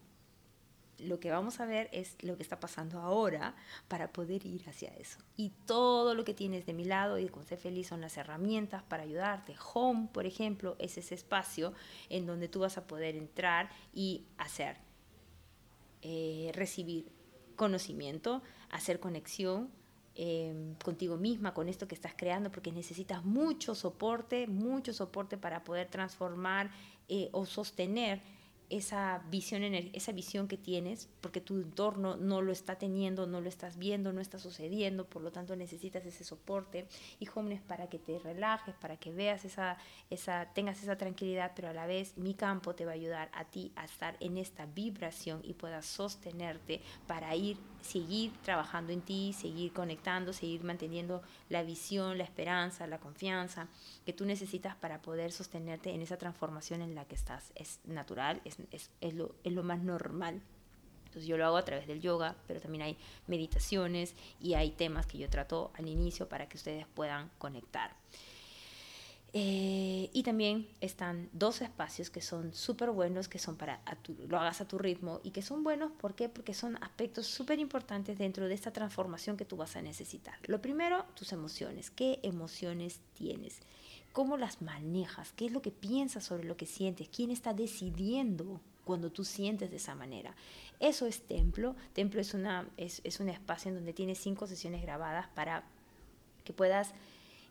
[1.02, 3.54] lo que vamos a ver es lo que está pasando ahora
[3.88, 5.18] para poder ir hacia eso.
[5.36, 8.82] Y todo lo que tienes de mi lado y con Ser Feliz son las herramientas
[8.82, 9.54] para ayudarte.
[9.74, 11.72] Home, por ejemplo, es ese espacio
[12.08, 14.76] en donde tú vas a poder entrar y hacer,
[16.02, 17.06] eh, recibir
[17.56, 19.70] conocimiento, hacer conexión,
[20.14, 25.62] em, contigo misma, con esto que estás creando, porque necesitas mucho soporte, mucho soporte para
[25.64, 26.70] poder transformar
[27.08, 28.22] eh, o sostener
[28.70, 33.48] esa visión, esa visión que tienes, porque tu entorno no lo está teniendo, no lo
[33.48, 36.86] estás viendo, no está sucediendo, por lo tanto necesitas ese soporte.
[37.18, 39.76] Y jóvenes para que te relajes, para que veas esa,
[40.08, 43.44] esa, tengas esa tranquilidad, pero a la vez mi campo te va a ayudar a
[43.44, 49.32] ti a estar en esta vibración y puedas sostenerte para ir, seguir trabajando en ti,
[49.32, 53.68] seguir conectando, seguir manteniendo la visión, la esperanza, la confianza
[54.04, 57.52] que tú necesitas para poder sostenerte en esa transformación en la que estás.
[57.54, 60.42] Es natural, es es, lo, es lo más normal.
[61.06, 65.06] Entonces yo lo hago a través del yoga, pero también hay meditaciones y hay temas
[65.06, 67.96] que yo trato al inicio para que ustedes puedan conectar.
[69.32, 73.80] Eh, y también están dos espacios que son súper buenos, que son para
[74.28, 76.28] lo hagas a tu ritmo y que son buenos, ¿por qué?
[76.28, 80.34] Porque son aspectos súper importantes dentro de esta transformación que tú vas a necesitar.
[80.46, 81.90] Lo primero, tus emociones.
[81.90, 83.60] ¿Qué emociones tienes?
[84.12, 85.32] ¿Cómo las manejas?
[85.32, 87.08] ¿Qué es lo que piensas sobre lo que sientes?
[87.08, 90.34] ¿Quién está decidiendo cuando tú sientes de esa manera?
[90.80, 91.76] Eso es templo.
[91.92, 95.62] Templo es, una, es, es un espacio en donde tienes cinco sesiones grabadas para
[96.42, 96.92] que puedas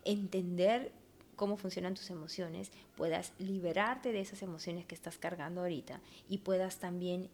[0.04, 0.92] entender
[1.40, 6.80] cómo funcionan tus emociones, puedas liberarte de esas emociones que estás cargando ahorita y puedas
[6.80, 7.30] también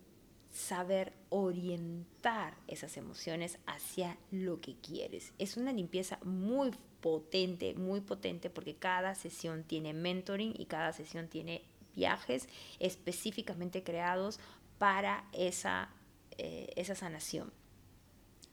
[0.53, 5.33] saber orientar esas emociones hacia lo que quieres.
[5.41, 11.27] Es una limpieza muy potente, muy potente, porque cada sesión tiene mentoring y cada sesión
[11.27, 11.63] tiene
[11.97, 12.49] viajes
[12.79, 14.39] específicamente creados
[14.79, 15.91] para esa,
[16.39, 17.53] eh, esa sanación.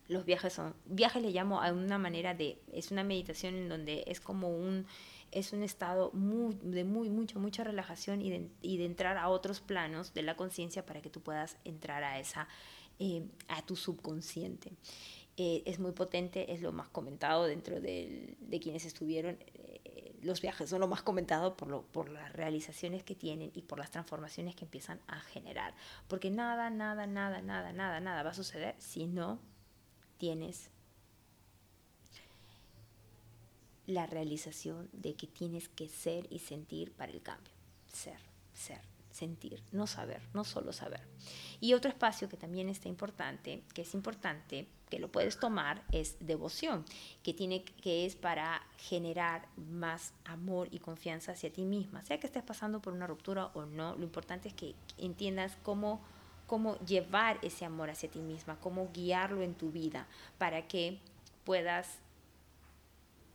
[0.08, 4.04] Los viajes son, viajes le llamo a una manera de, es una meditación en donde
[4.08, 4.88] es como un,
[5.34, 9.62] es un estado de muy, mucha, mucha relajación y de, y de entrar a otros
[9.62, 12.48] planos de la conciencia para que tú puedas entrar a esa,
[13.00, 14.74] eh, a tu subconsciente.
[15.36, 19.38] Eh, es muy potente, es lo más comentado dentro de quienes estuvieron.
[19.56, 23.64] Eh, los viajes son lo más comentado por, lo, por las realizaciones que tienen y
[23.64, 25.76] por las transformaciones que empiezan a generar.
[26.08, 29.40] Porque nada, nada, nada, nada, nada, nada va a suceder si no
[30.18, 30.72] tienes
[33.88, 37.54] la realización de que tienes que ser y sentir para el cambio.
[37.92, 38.20] Ser,
[38.54, 41.02] ser sentir, no saber, no solo saber.
[41.62, 46.18] Y otro espacio que también está importante, que es importante, que lo puedes tomar, es
[46.20, 46.84] devoción,
[47.22, 52.04] que, tiene, que es para generar más amor y confianza hacia ti misma.
[52.04, 56.02] Sea que estés pasando por una ruptura o no, lo importante es que entiendas cómo,
[56.48, 60.08] cómo llevar ese amor hacia ti misma, cómo guiarlo en tu vida
[60.38, 61.00] para que
[61.44, 62.00] puedas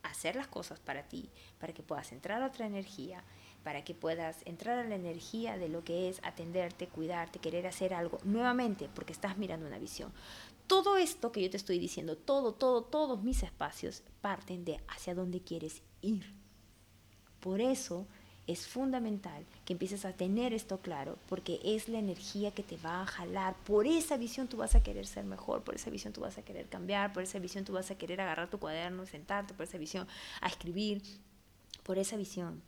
[0.03, 1.29] hacer las cosas para ti,
[1.59, 3.23] para que puedas entrar a otra energía,
[3.63, 7.93] para que puedas entrar a la energía de lo que es atenderte, cuidarte, querer hacer
[7.93, 10.11] algo nuevamente, porque estás mirando una visión.
[10.67, 15.15] Todo esto que yo te estoy diciendo, todo, todo, todos mis espacios parten de hacia
[15.15, 16.33] dónde quieres ir.
[17.39, 18.07] Por eso
[18.49, 23.03] es fundamental que empieces a tener esto claro, porque es la energía que te va
[23.03, 23.55] a jalar.
[23.63, 26.41] Por esa visión tú vas a querer ser mejor, por esa visión tú vas a
[26.41, 29.77] querer cambiar, por esa visión tú vas a querer agarrar tu cuaderno, sentarte, por esa
[29.77, 30.07] visión
[30.41, 31.03] a escribir,
[31.83, 32.63] por esa visión.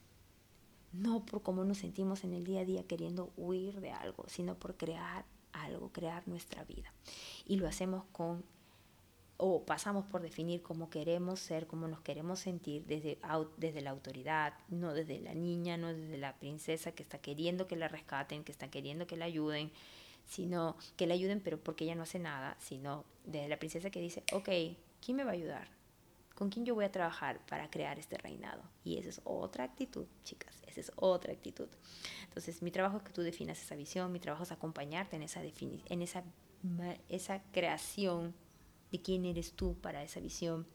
[0.93, 4.53] No por cómo nos sentimos en el día a día queriendo huir de algo, sino
[4.53, 6.93] por crear algo, crear nuestra vida.
[7.47, 8.43] Y lo hacemos con
[9.43, 13.17] o pasamos por definir cómo queremos ser, cómo nos queremos sentir desde,
[13.57, 17.75] desde la autoridad, no desde la niña, no desde la princesa que está queriendo que
[17.75, 19.71] la rescaten, que está queriendo que la ayuden,
[20.27, 23.99] sino que la ayuden, pero porque ella no hace nada, sino desde la princesa que
[23.99, 24.49] dice, ok,
[25.03, 25.69] ¿quién me va a ayudar?
[26.35, 28.61] ¿Con quién yo voy a trabajar para crear este reinado?
[28.83, 31.67] Y esa es otra actitud, chicas, esa es otra actitud.
[32.25, 35.41] Entonces, mi trabajo es que tú definas esa visión, mi trabajo es acompañarte en esa,
[35.41, 36.23] en esa,
[37.09, 38.35] esa creación
[38.91, 40.67] de quién eres tú para esa visión,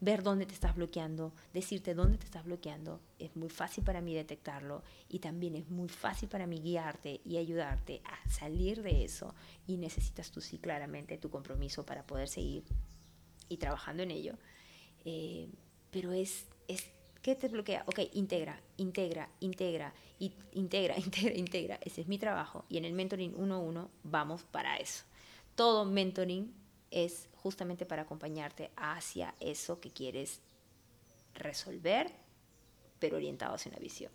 [0.00, 3.00] ver dónde te estás bloqueando, decirte dónde te estás bloqueando.
[3.18, 7.38] Es muy fácil para mí detectarlo y también es muy fácil para mí guiarte y
[7.38, 9.34] ayudarte a salir de eso.
[9.66, 12.64] Y necesitas tú sí claramente tu compromiso para poder seguir
[13.48, 14.34] y trabajando en ello.
[15.04, 15.48] Eh,
[15.90, 16.90] pero es, es,
[17.22, 17.84] ¿qué te bloquea?
[17.86, 21.78] Ok, integra, integra, integra, integra, integra, integra.
[21.82, 22.64] Ese es mi trabajo.
[22.68, 25.04] Y en el mentoring 1-1 vamos para eso.
[25.54, 26.52] Todo mentoring
[26.94, 30.40] es justamente para acompañarte hacia eso que quieres
[31.34, 32.12] resolver,
[33.00, 34.12] pero orientado hacia una visión.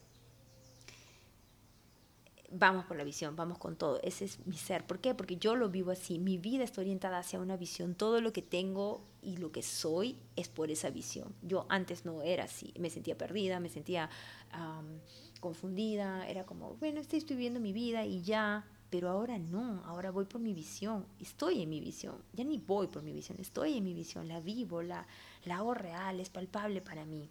[2.52, 4.00] Vamos por la visión, vamos con todo.
[4.02, 4.88] Ese es mi ser.
[4.88, 5.14] ¿Por qué?
[5.14, 6.18] Porque yo lo vivo así.
[6.18, 7.94] Mi vida está orientada hacia una visión.
[7.94, 11.36] Todo lo que tengo y lo que soy es por esa visión.
[11.44, 12.74] Yo antes no era así.
[12.80, 14.10] Me sentía perdida, me sentía
[15.42, 16.28] confundida.
[16.28, 20.42] Era como, bueno, estoy viviendo mi vida y ya pero ahora no, ahora voy por
[20.42, 23.94] mi visión, estoy en mi visión, ya ni voy por mi visión, estoy en mi
[23.94, 25.06] visión, la vivo, la,
[25.46, 27.30] la hago real, es palpable para mí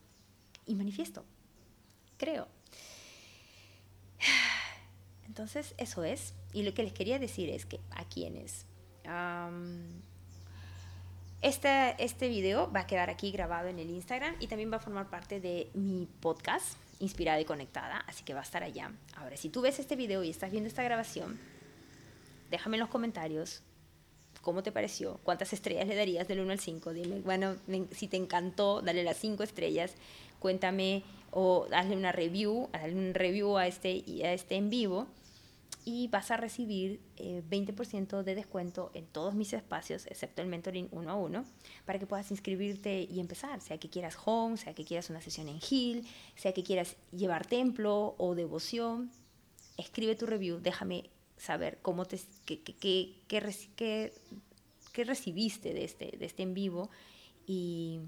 [0.67, 1.25] y manifiesto,
[2.17, 2.47] creo.
[5.27, 6.35] Entonces, eso es.
[6.53, 8.67] Y lo que les quería decir es que a quienes...
[11.41, 14.81] este, este video va a quedar aquí grabado en el Instagram y también va a
[14.81, 18.93] formar parte de mi podcast inspirada y conectada, así que va a estar allá.
[19.17, 21.39] Ahora, si tú ves este video y estás viendo esta grabación,
[22.51, 23.63] déjame en los comentarios
[24.43, 27.57] cómo te pareció, cuántas estrellas le darías del 1 al 5, dime, bueno,
[27.91, 29.95] si te encantó, dale las 5 estrellas,
[30.39, 35.07] cuéntame o hazle una review, un review a este, a este en vivo
[35.89, 40.87] y vas a recibir 20% eh, de descuento en todos mis espacios, excepto el mentoring
[40.91, 41.47] uno a uno,
[41.87, 45.49] para que puedas inscribirte y empezar, sea que quieras home, sea que quieras una sesión
[45.49, 49.11] en Hill, sea que quieras llevar templo o devoción.
[49.79, 51.09] Escribe tu review, déjame
[51.39, 54.13] saber cómo te, qué, qué, qué,
[54.93, 56.91] qué recibiste de este, de este en vivo
[57.47, 58.01] y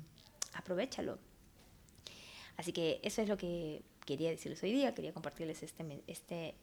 [0.52, 1.18] aprovechalo.
[2.58, 6.56] Así que eso es lo que quería decirles hoy día, quería compartirles este, este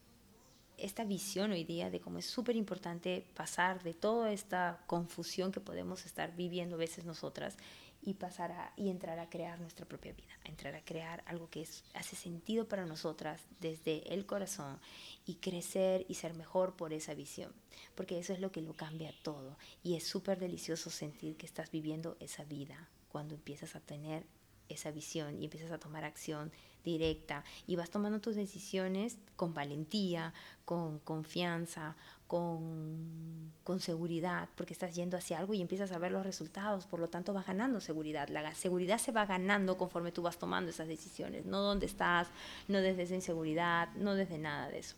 [0.78, 5.60] esta visión hoy día de cómo es súper importante pasar de toda esta confusión que
[5.60, 7.58] podemos estar viviendo a veces nosotras
[8.02, 11.50] y pasar a, y entrar a crear nuestra propia vida, a entrar a crear algo
[11.50, 14.80] que hace sentido para nosotras desde el corazón
[15.26, 17.52] y crecer y ser mejor por esa visión,
[17.96, 21.72] porque eso es lo que lo cambia todo y es súper delicioso sentir que estás
[21.72, 24.24] viviendo esa vida cuando empiezas a tener
[24.70, 26.52] esa visión y empiezas a tomar acción
[26.84, 30.34] directa y vas tomando tus decisiones con valentía,
[30.66, 31.96] con confianza,
[32.28, 37.00] con, con, seguridad, porque estás yendo hacia algo y empiezas a ver los resultados, por
[37.00, 38.28] lo tanto vas ganando seguridad.
[38.30, 42.28] La seguridad se va ganando conforme tú vas tomando esas decisiones, no donde estás,
[42.68, 44.96] no desde esa inseguridad, no desde nada de eso.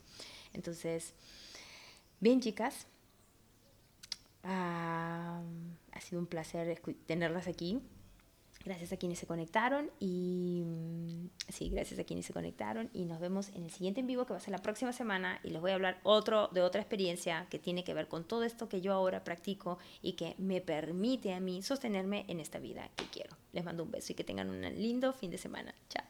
[0.54, 1.14] Entonces,
[2.20, 2.88] bien chicas,
[4.44, 5.42] ah,
[5.92, 7.82] ha sido un placer tenerlas aquí.
[8.66, 13.20] Gracias a quienes se conectaron y mm, sí, gracias a quienes se conectaron y nos
[13.20, 15.62] vemos en el siguiente en vivo que va a ser la próxima semana y les
[15.62, 18.82] voy a hablar otro de otra experiencia que tiene que ver con todo esto que
[18.82, 23.36] yo ahora practico y que me permite a mí sostenerme en esta vida que quiero.
[23.54, 25.74] Les mando un beso y que tengan un lindo fin de semana.
[25.90, 26.09] Chao.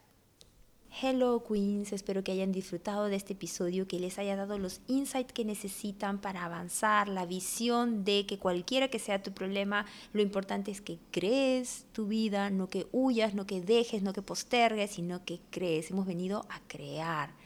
[1.02, 5.32] Hello Queens, espero que hayan disfrutado de este episodio, que les haya dado los insights
[5.32, 10.72] que necesitan para avanzar, la visión de que cualquiera que sea tu problema, lo importante
[10.72, 15.24] es que crees tu vida, no que huyas, no que dejes, no que postergues, sino
[15.24, 15.90] que crees.
[15.90, 17.39] Hemos venido a crear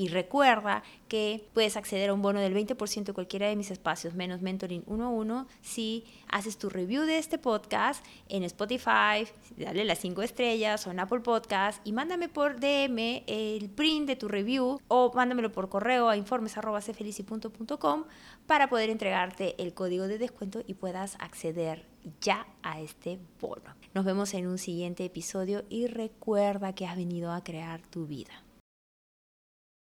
[0.00, 4.14] Y recuerda que puedes acceder a un bono del 20% de cualquiera de mis espacios,
[4.14, 9.28] menos mentoring 1 a 1, si haces tu review de este podcast en Spotify,
[9.58, 14.16] dale las 5 estrellas o en Apple Podcast y mándame por DM el print de
[14.16, 18.04] tu review o mándamelo por correo a informes.cfelici.com
[18.46, 21.84] para poder entregarte el código de descuento y puedas acceder
[22.22, 23.76] ya a este bono.
[23.92, 28.44] Nos vemos en un siguiente episodio y recuerda que has venido a crear tu vida.